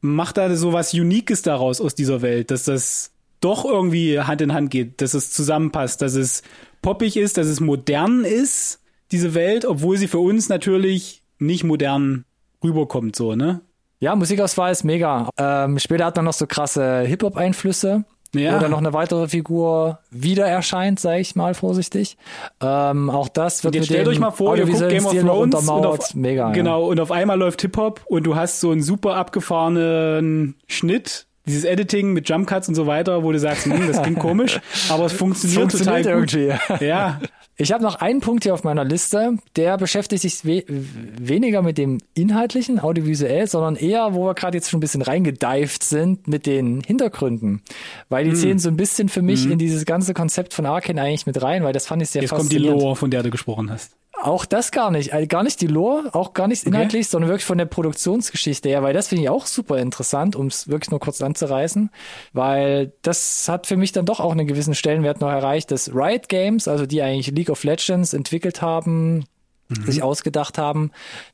[0.00, 4.52] macht da so was Uniques daraus aus dieser Welt, dass das doch irgendwie Hand in
[4.52, 6.42] Hand geht, dass es zusammenpasst, dass es
[6.82, 8.80] poppig ist, dass es modern ist,
[9.12, 12.24] diese Welt, obwohl sie für uns natürlich nicht modern
[12.62, 13.60] rüberkommt, so, ne?
[13.98, 15.30] Ja, Musikauswahl ist mega.
[15.38, 18.04] Ähm, später hat man noch so krasse Hip-Hop-Einflüsse.
[18.34, 18.56] Ja.
[18.58, 22.16] Oder noch eine weitere Figur wieder erscheint, sage ich mal vorsichtig.
[22.60, 25.10] Ähm, auch das wird Und jetzt mit stellt euch mal vor, ihr guckt Game of
[25.12, 26.50] Stil Thrones und auf, mega.
[26.52, 31.64] genau, und auf einmal läuft Hip-Hop und du hast so einen super abgefahrenen Schnitt, dieses
[31.64, 35.06] Editing mit Jump Cuts und so weiter, wo du sagst, hm, das klingt komisch, aber
[35.06, 35.18] es Ja.
[35.18, 36.34] funktioniert, Funktioniert total gut.
[36.34, 36.84] irgendwie.
[36.84, 37.20] Ja,
[37.58, 41.78] Ich habe noch einen Punkt hier auf meiner Liste, der beschäftigt sich we weniger mit
[41.78, 46.44] dem inhaltlichen, audiovisuell, sondern eher, wo wir gerade jetzt schon ein bisschen reingedived sind, mit
[46.44, 47.62] den Hintergründen.
[48.10, 48.30] Weil Hm.
[48.34, 51.40] die zählen so ein bisschen für mich in dieses ganze Konzept von Arkane eigentlich mit
[51.40, 52.82] rein, weil das fand ich sehr jetzt kommt die faszinierend.
[52.82, 53.96] Lore, von der du gesprochen hast.
[54.22, 55.12] Auch das gar nicht.
[55.12, 58.82] Also gar nicht die Lore, auch gar nicht inhaltlich, sondern wirklich von der Produktionsgeschichte her,
[58.82, 61.90] weil das finde ich auch super interessant, um es wirklich nur kurz anzureißen,
[62.32, 66.28] weil das hat für mich dann doch auch einen gewissen Stellenwert noch erreicht, dass Riot
[66.28, 69.24] Games, also die eigentlich League of Legends entwickelt haben,
[69.68, 70.92] sich ausgedacht haben,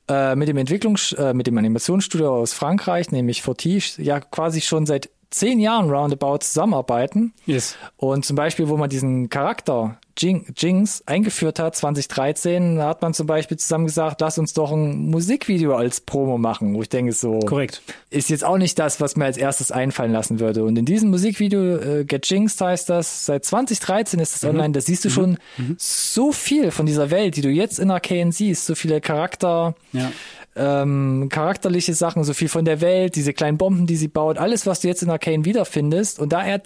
[0.09, 4.87] äh, mit dem Entwicklungs-, äh, mit dem Animationsstudio aus Frankreich, nämlich Fortige, ja quasi schon
[4.87, 7.33] seit zehn Jahren roundabout zusammenarbeiten.
[7.47, 7.77] Yes.
[7.97, 13.27] Und zum Beispiel, wo man diesen Charakter Jinx eingeführt hat, 2013, da hat man zum
[13.27, 17.39] Beispiel zusammen gesagt, lass uns doch ein Musikvideo als Promo machen, wo ich denke, so
[17.41, 17.83] Korrekt.
[18.11, 20.65] ist jetzt auch nicht das, was mir als erstes einfallen lassen würde.
[20.65, 24.81] Und in diesem Musikvideo, äh, Get Jinxed heißt das, seit 2013 ist das online, da
[24.81, 25.39] siehst du schon
[25.79, 30.11] so viel von dieser Welt, die du jetzt in Arcane siehst, so viele Charakter, Ja.
[30.55, 34.67] Ähm, charakterliche Sachen, so viel von der Welt, diese kleinen Bomben, die sie baut, alles,
[34.67, 36.19] was du jetzt in Arcane wiederfindest.
[36.19, 36.61] Und da äh,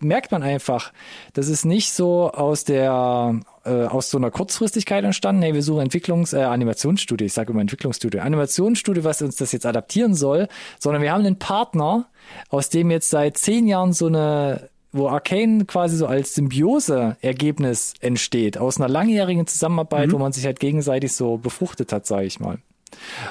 [0.00, 0.92] merkt man einfach,
[1.32, 5.42] das ist nicht so aus der äh, aus so einer Kurzfristigkeit entstanden.
[5.42, 9.66] Hey, wir suchen Entwicklungs-, äh, Animationsstudio, ich sage immer Entwicklungsstudio, Animationsstudio, was uns das jetzt
[9.66, 10.48] adaptieren soll,
[10.78, 12.08] sondern wir haben einen Partner,
[12.50, 18.56] aus dem jetzt seit zehn Jahren so eine wo Arcane quasi so als Symbiose-Ergebnis entsteht,
[18.56, 22.58] aus einer langjährigen Zusammenarbeit, wo man sich halt gegenseitig so befruchtet hat, sage ich mal.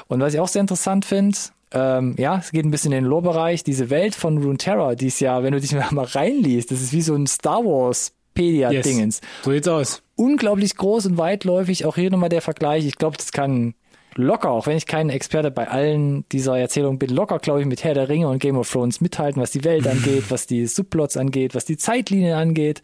[0.08, 1.36] Und was ich auch sehr interessant finde,
[1.72, 5.20] ähm, ja, es geht ein bisschen in den Lore-Bereich, diese Welt von Runeterra, die ist
[5.20, 9.20] ja, wenn du dich mal reinliest, das ist wie so ein Star Wars-Pedia-Dingens.
[9.42, 10.02] So sieht's aus.
[10.16, 12.86] Unglaublich groß und weitläufig, auch hier nochmal der Vergleich.
[12.86, 13.74] Ich glaube, das kann
[14.14, 17.84] locker, auch wenn ich kein Experte bei allen dieser Erzählungen bin, locker, glaube ich, mit
[17.84, 21.16] Herr der Ringe und Game of Thrones mithalten, was die Welt angeht, was die Subplots
[21.16, 22.82] angeht, was die Zeitlinien angeht.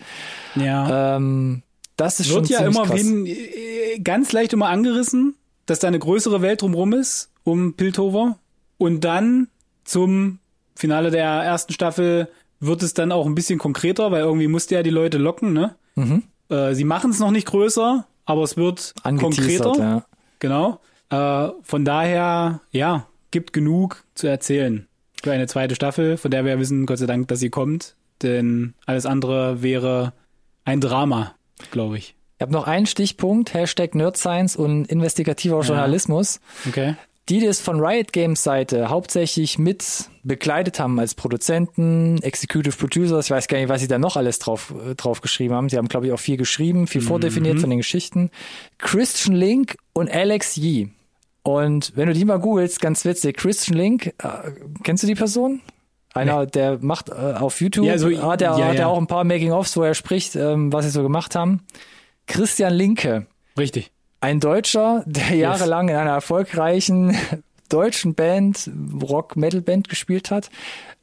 [0.54, 1.16] Ja.
[1.16, 1.62] Ähm,
[1.96, 3.02] das ist schon Wird ja ziemlich immer krass.
[3.02, 5.36] äh, ganz leicht immer angerissen,
[5.66, 8.38] dass da eine größere Welt drumrum ist, um Piltover.
[8.78, 9.48] Und dann
[9.84, 10.38] zum
[10.74, 12.28] Finale der ersten Staffel
[12.60, 15.76] wird es dann auch ein bisschen konkreter, weil irgendwie musste ja die Leute locken, ne?
[15.94, 16.22] Mhm.
[16.48, 19.74] Äh, sie machen es noch nicht größer, aber es wird konkreter.
[19.78, 20.04] ja.
[20.38, 20.80] Genau.
[21.10, 24.86] Äh, von daher, ja, gibt genug zu erzählen
[25.22, 27.96] für eine zweite Staffel, von der wir wissen, Gott sei Dank, dass sie kommt.
[28.22, 30.12] Denn alles andere wäre
[30.64, 31.34] ein Drama,
[31.70, 32.14] glaube ich.
[32.36, 36.40] Ich habe noch einen Stichpunkt, Hashtag Nerdscience und investigativer Journalismus.
[36.68, 36.96] Okay.
[37.30, 43.26] Die, die es von Riot Games Seite hauptsächlich mit begleitet haben als Produzenten, Executive Producers,
[43.26, 45.68] ich weiß gar nicht, was sie da noch alles drauf, äh, drauf geschrieben haben.
[45.70, 48.30] Sie haben, glaube ich, auch viel geschrieben, viel vordefiniert von den Geschichten.
[48.76, 50.88] Christian Link und Alex Yee.
[51.44, 54.28] Und wenn du die mal googelst, ganz witzig, Christian Link, äh,
[54.82, 55.62] kennst du die Person?
[56.12, 58.86] Einer, der macht äh, auf YouTube, Ja, so- hat er ja, hat er ja.
[58.86, 61.62] auch ein paar Making-ofs, wo er spricht, ähm, was sie so gemacht haben.
[62.26, 63.26] Christian Linke,
[63.58, 63.92] Richtig.
[64.20, 67.16] ein Deutscher, der jahrelang in einer erfolgreichen
[67.68, 68.70] deutschen Band,
[69.02, 70.50] Rock-Metal-Band gespielt hat.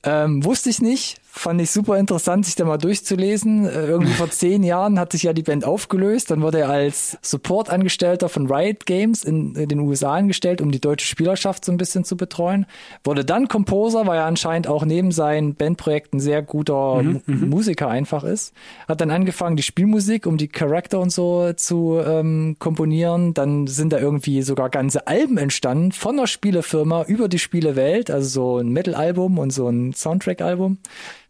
[0.03, 3.65] Ähm, wusste ich nicht, fand ich super interessant, sich da mal durchzulesen.
[3.65, 6.29] Äh, irgendwie vor zehn Jahren hat sich ja die Band aufgelöst.
[6.31, 10.81] Dann wurde er als Support-Angestellter von Riot Games in, in den USA angestellt, um die
[10.81, 12.65] deutsche Spielerschaft so ein bisschen zu betreuen.
[13.03, 18.23] Wurde dann Composer, weil er anscheinend auch neben seinen Bandprojekten sehr guter Mu- Musiker einfach
[18.23, 18.53] ist.
[18.87, 23.33] Hat dann angefangen, die Spielmusik, um die Charakter und so zu ähm, komponieren.
[23.33, 28.27] Dann sind da irgendwie sogar ganze Alben entstanden von der Spielefirma über die Spielewelt, also
[28.29, 30.77] so ein Metal-Album und so ein Soundtrack-Album.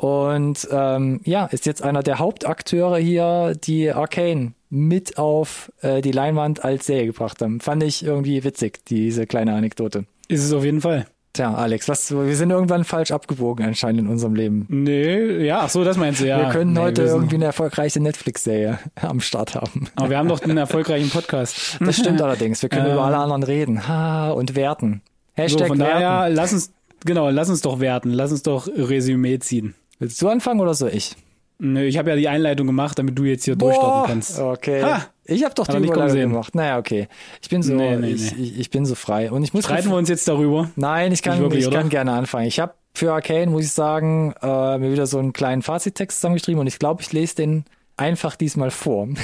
[0.01, 6.11] Und ähm, ja, ist jetzt einer der Hauptakteure hier, die Arcane mit auf äh, die
[6.11, 7.59] Leinwand als Serie gebracht haben.
[7.59, 10.05] Fand ich irgendwie witzig, diese kleine Anekdote.
[10.27, 11.05] Ist es auf jeden Fall.
[11.33, 14.65] Tja, Alex, was, wir sind irgendwann falsch abgebogen anscheinend in unserem Leben.
[14.69, 16.39] Nee, ja, ach so, das meinst du, ja.
[16.39, 19.87] wir können nee, heute wir irgendwie eine erfolgreiche Netflix-Serie am Start haben.
[19.97, 21.77] Aber wir haben doch einen erfolgreichen Podcast.
[21.79, 22.63] Das stimmt allerdings.
[22.63, 22.93] Wir können Ähm.
[22.93, 23.87] über alle anderen reden.
[23.87, 25.03] Ha, und werten.
[25.37, 25.93] So, Hashtag von werten.
[25.93, 26.71] daher, lass uns,
[27.05, 28.09] genau, lass uns doch werten.
[28.09, 29.75] Lass uns doch Resümee ziehen.
[30.01, 31.15] Willst du anfangen oder soll ich?
[31.59, 34.39] Nö, Ich habe ja die Einleitung gemacht, damit du jetzt hier durchstarten kannst.
[34.39, 34.81] Okay.
[34.81, 35.05] Ha!
[35.25, 36.55] Ich habe doch die Überleitung gemacht.
[36.55, 37.07] Naja, okay.
[37.39, 38.43] Ich bin so, Nee, nee, ich, nee.
[38.43, 39.31] Ich, ich bin so frei.
[39.31, 40.71] Und ich muss Streiten wir uns jetzt darüber?
[40.75, 42.47] Nein, ich kann, Nicht wirklich, ich kann gerne anfangen.
[42.47, 46.59] Ich habe für Arcane, muss ich sagen, äh, mir wieder so einen kleinen Fazittext zusammengeschrieben
[46.59, 49.07] und ich glaube, ich lese den einfach diesmal vor.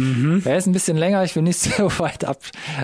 [0.00, 0.42] Mhm.
[0.44, 2.38] Er ist ein bisschen länger, ich will nicht so weit ab,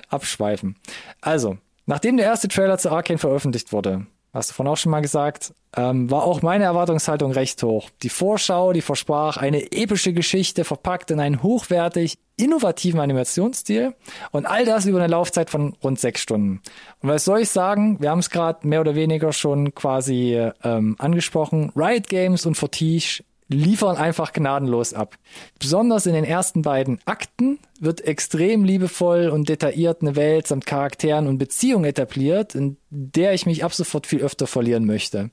[0.09, 0.75] abschweifen.
[1.21, 5.01] Also, nachdem der erste Trailer zu Arcane veröffentlicht wurde, hast du vorhin auch schon mal
[5.01, 7.91] gesagt, ähm, war auch meine Erwartungshaltung recht hoch.
[8.03, 13.95] Die Vorschau, die versprach eine epische Geschichte verpackt in einen hochwertig innovativen Animationsstil
[14.33, 16.61] und all das über eine Laufzeit von rund sechs Stunden.
[17.01, 18.01] Und was soll ich sagen?
[18.01, 21.73] Wir haben es gerade mehr oder weniger schon quasi ähm, angesprochen.
[21.77, 25.17] Riot Games und Fortige liefern einfach gnadenlos ab.
[25.59, 31.27] Besonders in den ersten beiden Akten wird extrem liebevoll und detailliert eine Welt samt Charakteren
[31.27, 35.31] und Beziehungen etabliert, in der ich mich ab sofort viel öfter verlieren möchte.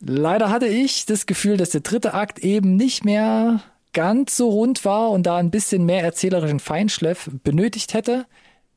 [0.00, 4.84] Leider hatte ich das Gefühl, dass der dritte Akt eben nicht mehr ganz so rund
[4.84, 8.26] war und da ein bisschen mehr erzählerischen Feinschliff benötigt hätte.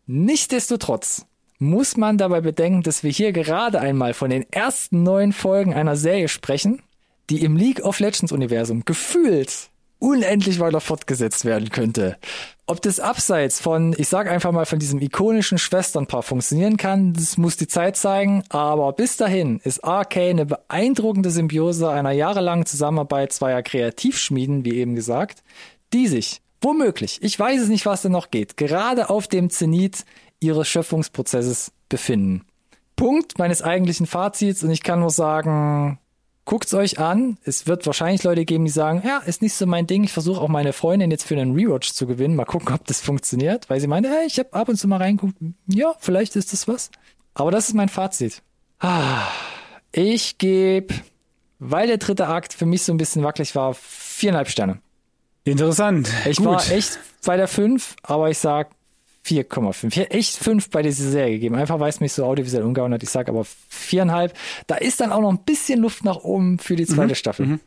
[0.08, 1.26] Nichtsdestotrotz
[1.58, 5.98] muss man dabei bedenken, dass wir hier gerade einmal von den ersten neun Folgen einer
[5.98, 6.82] Serie sprechen,
[7.30, 9.70] die im League of Legends Universum gefühlt
[10.00, 12.18] unendlich weiter fortgesetzt werden könnte.
[12.66, 17.38] Ob das abseits von, ich sag einfach mal, von diesem ikonischen Schwesternpaar funktionieren kann, das
[17.38, 23.34] muss die Zeit zeigen, aber bis dahin ist Arcane eine beeindruckende Symbiose einer jahrelangen Zusammenarbeit
[23.34, 25.44] zweier Kreativschmieden, wie eben gesagt,
[25.94, 30.06] die sich womöglich, ich weiß es nicht, was da noch geht, gerade auf dem Zenit
[30.40, 32.46] ihres Schöpfungsprozesses befinden.
[32.96, 36.00] Punkt meines eigentlichen Fazits und ich kann nur sagen,
[36.50, 37.38] guckt's euch an.
[37.44, 40.04] Es wird wahrscheinlich Leute geben, die sagen, ja, ist nicht so mein Ding.
[40.04, 42.36] Ich versuche auch meine Freundin jetzt für einen Rewatch zu gewinnen.
[42.36, 44.98] Mal gucken, ob das funktioniert, weil sie meinte, hey, ich habe ab und zu mal
[44.98, 45.36] reingeguckt.
[45.68, 46.90] Ja, vielleicht ist das was.
[47.36, 48.42] Aber das ist mein Fazit.
[48.80, 49.28] Ah,
[49.92, 50.96] ich gebe,
[51.60, 54.80] weil der dritte Akt für mich so ein bisschen wackelig war, viereinhalb Sterne.
[55.44, 56.10] Interessant.
[56.28, 56.48] Ich Gut.
[56.48, 58.72] war echt bei der 5, aber ich sag
[59.30, 59.88] 4,5.
[59.90, 61.56] Ich hätte echt 5 bei dieser Serie gegeben.
[61.56, 63.04] Einfach weil es mich so audiovisuell umgehauen hat.
[63.04, 64.32] Ich sag aber 4,5.
[64.68, 67.60] Da ist dann auch noch ein bisschen Luft nach oben für die zweite Staffel.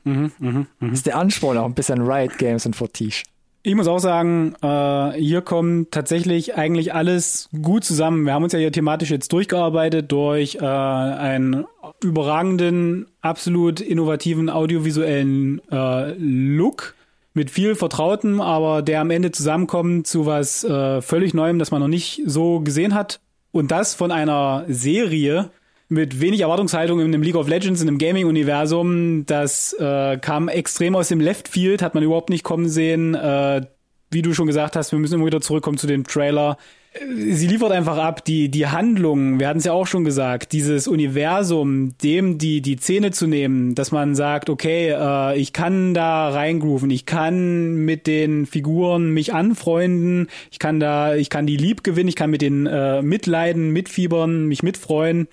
[0.92, 3.22] Ist der Ansporn auch ein bisschen Riot Games und Fortige.
[3.64, 8.26] Ich muss auch sagen, äh, hier kommt tatsächlich eigentlich alles gut zusammen.
[8.26, 11.64] Wir haben uns ja hier thematisch jetzt durchgearbeitet durch äh, einen
[12.02, 16.96] überragenden, absolut innovativen audiovisuellen äh, Look
[17.34, 21.80] mit viel Vertrautem, aber der am Ende zusammenkommt zu was äh, völlig Neuem, das man
[21.80, 23.20] noch nicht so gesehen hat.
[23.52, 25.50] Und das von einer Serie
[25.88, 29.26] mit wenig Erwartungshaltung in einem League of Legends, in einem Gaming-Universum.
[29.26, 33.14] Das äh, kam extrem aus dem Left Field, hat man überhaupt nicht kommen sehen.
[33.14, 33.62] Äh,
[34.10, 36.56] wie du schon gesagt hast, wir müssen immer wieder zurückkommen zu dem Trailer.
[36.94, 40.86] Sie liefert einfach ab, die, die Handlung, wir hatten es ja auch schon gesagt, dieses
[40.86, 46.28] Universum, dem die, die Zähne zu nehmen, dass man sagt, okay, äh, ich kann da
[46.28, 51.82] reingrooven, ich kann mit den Figuren mich anfreunden, ich kann da, ich kann die lieb
[51.82, 55.28] gewinnen, ich kann mit denen äh, mitleiden, mitfiebern, mich mitfreuen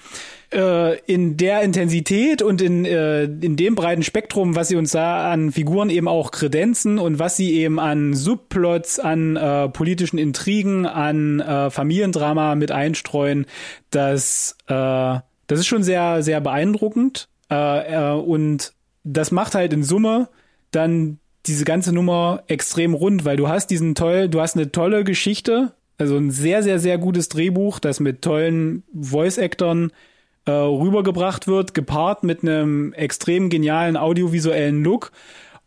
[0.51, 5.31] äh, in der Intensität und in, äh, in dem breiten Spektrum, was sie uns da
[5.31, 10.85] an Figuren eben auch kredenzen und was sie eben an Subplots, an äh, politischen Intrigen,
[10.85, 13.45] an äh, Familiendrama mit einstreuen,
[13.91, 17.27] das, äh, das ist schon sehr, sehr beeindruckend.
[17.51, 18.73] Äh, äh, und
[19.03, 20.29] das macht halt in Summe
[20.71, 25.03] dann diese ganze Nummer extrem rund, weil du hast diesen toll, du hast eine tolle
[25.03, 29.91] Geschichte, also ein sehr, sehr, sehr gutes Drehbuch, das mit tollen Voice-Actern
[30.49, 35.11] äh, rübergebracht wird, gepaart mit einem extrem genialen audiovisuellen Look.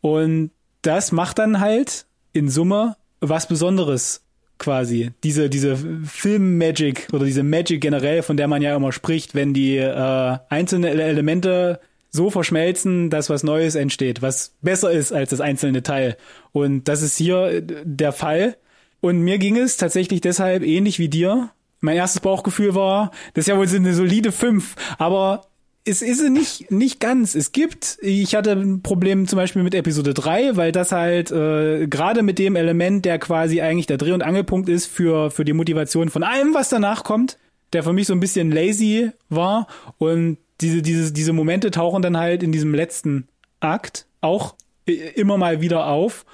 [0.00, 0.50] Und
[0.82, 4.24] das macht dann halt in Summe was Besonderes
[4.58, 5.10] quasi.
[5.22, 9.76] Diese, diese Film-Magic oder diese Magic generell, von der man ja immer spricht, wenn die
[9.76, 11.80] äh, einzelnen Ele- Elemente
[12.10, 16.16] so verschmelzen, dass was Neues entsteht, was besser ist als das einzelne Teil.
[16.52, 18.56] Und das ist hier äh, der Fall.
[19.00, 21.50] Und mir ging es tatsächlich deshalb ähnlich wie dir.
[21.82, 25.42] Mein erstes Bauchgefühl war, das ist ja wohl so eine solide 5, aber
[25.84, 27.34] es ist nicht, nicht ganz.
[27.34, 31.88] Es gibt, ich hatte ein Problem zum Beispiel mit Episode 3, weil das halt äh,
[31.88, 35.52] gerade mit dem Element, der quasi eigentlich der Dreh- und Angelpunkt ist für, für die
[35.54, 37.36] Motivation von allem, was danach kommt,
[37.72, 39.66] der für mich so ein bisschen lazy war.
[39.98, 43.26] Und diese, diese, diese Momente tauchen dann halt in diesem letzten
[43.58, 44.54] Akt auch
[44.88, 46.24] i- immer mal wieder auf.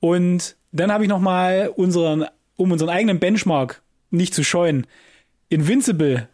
[0.00, 2.24] Und dann habe ich noch mal unseren,
[2.56, 4.86] um unseren eigenen Benchmark nicht zu scheuen,
[5.48, 6.28] Invincible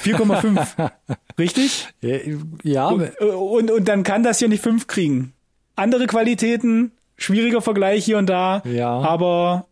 [0.00, 0.90] 4,5.
[1.38, 1.88] Richtig?
[2.00, 2.18] Ja,
[2.62, 5.32] ja Und, und dann kann das hier nicht 5 kriegen.
[5.74, 8.62] Andere Qualitäten, schwieriger Vergleich hier und da.
[8.64, 8.90] Ja.
[9.00, 9.66] Aber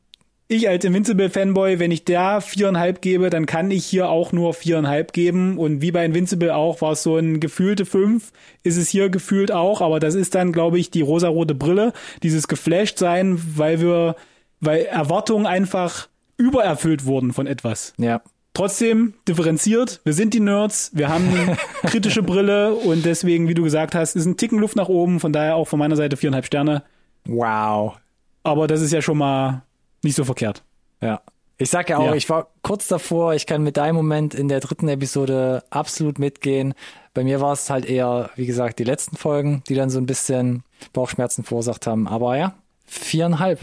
[0.49, 5.13] ich als Invincible-Fanboy, wenn ich da viereinhalb gebe, dann kann ich hier auch nur viereinhalb
[5.13, 5.59] geben.
[5.59, 8.31] Und wie bei Invincible auch, war es so ein gefühlte 5,
[8.63, 9.81] ist es hier gefühlt auch.
[9.81, 11.93] Aber das ist dann, glaube ich, die rosarote Brille,
[12.23, 14.17] dieses geflasht sein, weil wir
[14.61, 17.93] weil Erwartungen einfach übererfüllt wurden von etwas.
[17.99, 18.21] Ja.
[18.53, 21.57] Trotzdem differenziert, wir sind die Nerds, wir haben eine
[21.91, 25.33] kritische Brille und deswegen, wie du gesagt hast, ist ein Ticken Luft nach oben, von
[25.33, 26.85] daher auch von meiner Seite viereinhalb Sterne.
[27.27, 27.97] Wow.
[28.45, 29.63] Aber das ist ja schon mal
[30.05, 30.63] nicht so verkehrt.
[31.01, 31.21] Ja.
[31.57, 32.15] Ich sag ja auch, Ja.
[32.15, 36.75] ich war kurz davor, ich kann mit deinem Moment in der dritten Episode absolut mitgehen.
[37.13, 40.07] Bei mir war es halt eher, wie gesagt, die letzten Folgen, die dann so ein
[40.07, 40.63] bisschen
[40.93, 42.07] Bauchschmerzen verursacht haben.
[42.09, 42.55] Aber ja,
[42.87, 43.61] viereinhalb.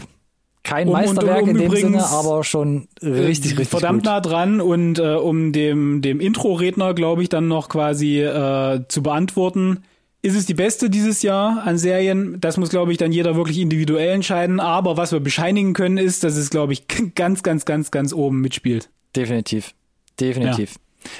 [0.62, 4.06] Kein Um- und Meisterwerk um in dem Sinne, aber schon richtig, richtig verdammt gut.
[4.06, 9.02] nah dran und äh, um dem, dem Intro-Redner, glaube ich, dann noch quasi äh, zu
[9.02, 9.82] beantworten,
[10.22, 12.40] ist es die beste dieses Jahr an Serien?
[12.40, 14.60] Das muss, glaube ich, dann jeder wirklich individuell entscheiden.
[14.60, 16.84] Aber was wir bescheinigen können, ist, dass es, glaube ich,
[17.16, 18.88] ganz, ganz, ganz, ganz oben mitspielt.
[19.16, 19.74] Definitiv.
[20.20, 20.76] Definitiv.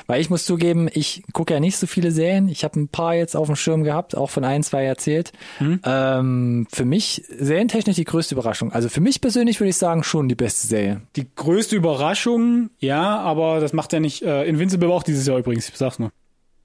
[0.07, 2.49] Weil ich muss zugeben, ich gucke ja nicht so viele Serien.
[2.49, 5.33] Ich habe ein paar jetzt auf dem Schirm gehabt, auch von ein, zwei erzählt.
[5.61, 8.73] Ähm, für mich serientechnisch die größte Überraschung.
[8.73, 11.03] Also für mich persönlich würde ich sagen, schon die beste Serie.
[11.17, 15.39] Die größte Überraschung, ja, aber das macht ja nicht äh, Invincible war auch dieses Jahr
[15.39, 16.11] übrigens, ich sag's nur.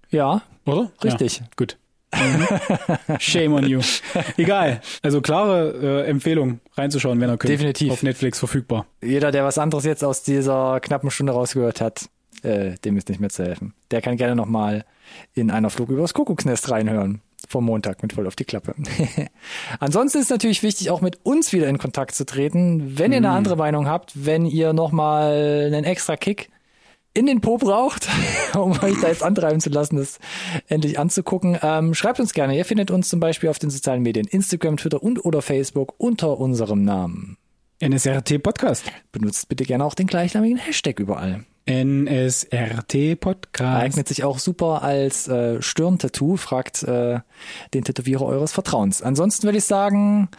[0.09, 0.91] Ja, Oder?
[1.03, 1.39] Richtig.
[1.39, 1.77] Ja, gut.
[2.13, 2.47] Mhm.
[3.19, 3.81] Shame on you.
[4.37, 4.81] Egal.
[5.01, 7.51] Also klare äh, Empfehlung reinzuschauen, wenn er könnt.
[7.51, 7.91] Definitiv.
[7.91, 8.85] Auf Netflix verfügbar.
[9.01, 12.09] jeder, der was anderes jetzt aus dieser knappen Stunde rausgehört hat,
[12.43, 13.73] äh, dem ist nicht mehr zu helfen.
[13.91, 14.85] Der kann gerne nochmal
[15.33, 17.21] in einer Flug übers Kuckucksnest reinhören.
[17.47, 18.75] Vom Montag mit voll auf die Klappe.
[19.79, 22.97] Ansonsten ist natürlich wichtig, auch mit uns wieder in Kontakt zu treten.
[22.97, 26.49] Wenn ihr eine andere Meinung habt, wenn ihr nochmal einen extra Kick
[27.13, 28.09] in den Po braucht,
[28.53, 30.19] um euch da jetzt antreiben zu lassen, das
[30.67, 32.57] endlich anzugucken, ähm, schreibt uns gerne.
[32.57, 36.39] Ihr findet uns zum Beispiel auf den sozialen Medien Instagram, Twitter und oder Facebook unter
[36.39, 37.37] unserem Namen.
[37.79, 38.91] NSRT Podcast.
[39.11, 41.45] Benutzt bitte gerne auch den gleichnamigen Hashtag überall.
[41.67, 43.83] NSRT Podcast.
[43.83, 47.19] Eignet sich auch super als äh, Stirn-Tattoo, fragt äh,
[47.73, 49.01] den Tätowierer eures Vertrauens.
[49.01, 50.29] Ansonsten würde ich sagen,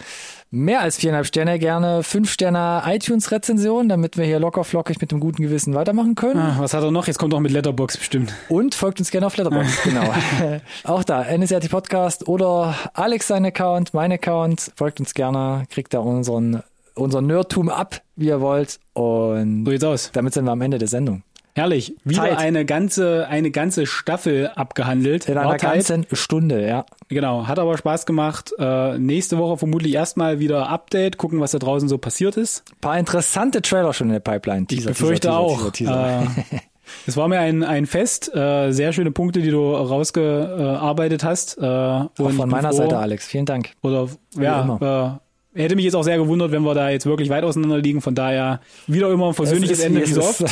[0.51, 5.21] mehr als viereinhalb Sterne, gerne fünf Sterne iTunes-Rezension, damit wir hier locker flockig mit dem
[5.21, 6.41] guten Gewissen weitermachen können.
[6.41, 7.07] Ah, was hat er noch?
[7.07, 8.35] Jetzt kommt auch mit Letterbox bestimmt.
[8.49, 10.13] Und folgt uns gerne auf Letterboxd, genau.
[10.85, 15.99] auch da, NSRT Podcast oder Alex sein Account, mein Account, folgt uns gerne, kriegt da
[15.99, 16.63] unseren,
[16.99, 18.79] unseren Nerdtum ab, wie ihr wollt.
[18.95, 20.11] Und So sieht's aus.
[20.13, 21.23] damit sind wir am Ende der Sendung.
[21.55, 21.97] Herrlich.
[22.05, 22.39] Wieder Zeit.
[22.39, 25.29] eine ganze, eine ganze Staffel abgehandelt.
[25.29, 26.87] In einer ganzen Stunde, ja.
[27.09, 28.53] Genau, hat aber Spaß gemacht.
[28.61, 32.63] Äh, nächste Woche vermutlich erstmal wieder Update, gucken, was da draußen so passiert ist.
[32.81, 34.67] paar interessante Trailer schon in der Pipeline.
[34.71, 35.71] Ich Teaser, befürchte Teaser, auch.
[35.73, 36.23] Teaser.
[36.23, 36.59] Äh,
[37.09, 38.33] es war mir ein, ein Fest.
[38.33, 41.59] Äh, sehr schöne Punkte, die du rausgearbeitet hast.
[41.59, 43.27] Äh, auch und von meiner froh- Seite, Alex.
[43.27, 43.71] Vielen Dank.
[43.83, 44.07] Oder
[44.39, 45.28] ja, äh,
[45.65, 48.01] hätte mich jetzt auch sehr gewundert, wenn wir da jetzt wirklich weit auseinander liegen.
[48.01, 50.45] Von daher wieder immer ein versöhnliches Ende, wie so oft.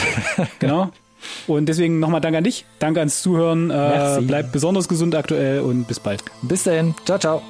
[0.59, 0.91] genau.
[1.47, 2.65] Und deswegen nochmal Dank an dich.
[2.79, 3.71] Danke ans Zuhören.
[3.71, 6.23] Äh, bleibt besonders gesund aktuell und bis bald.
[6.43, 6.95] Bis dahin.
[7.05, 7.43] Ciao, ciao.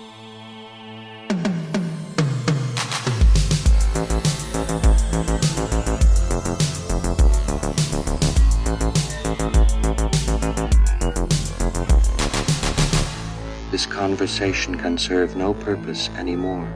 [13.71, 16.67] This conversation can serve no purpose anymore.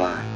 [0.00, 0.29] Bye.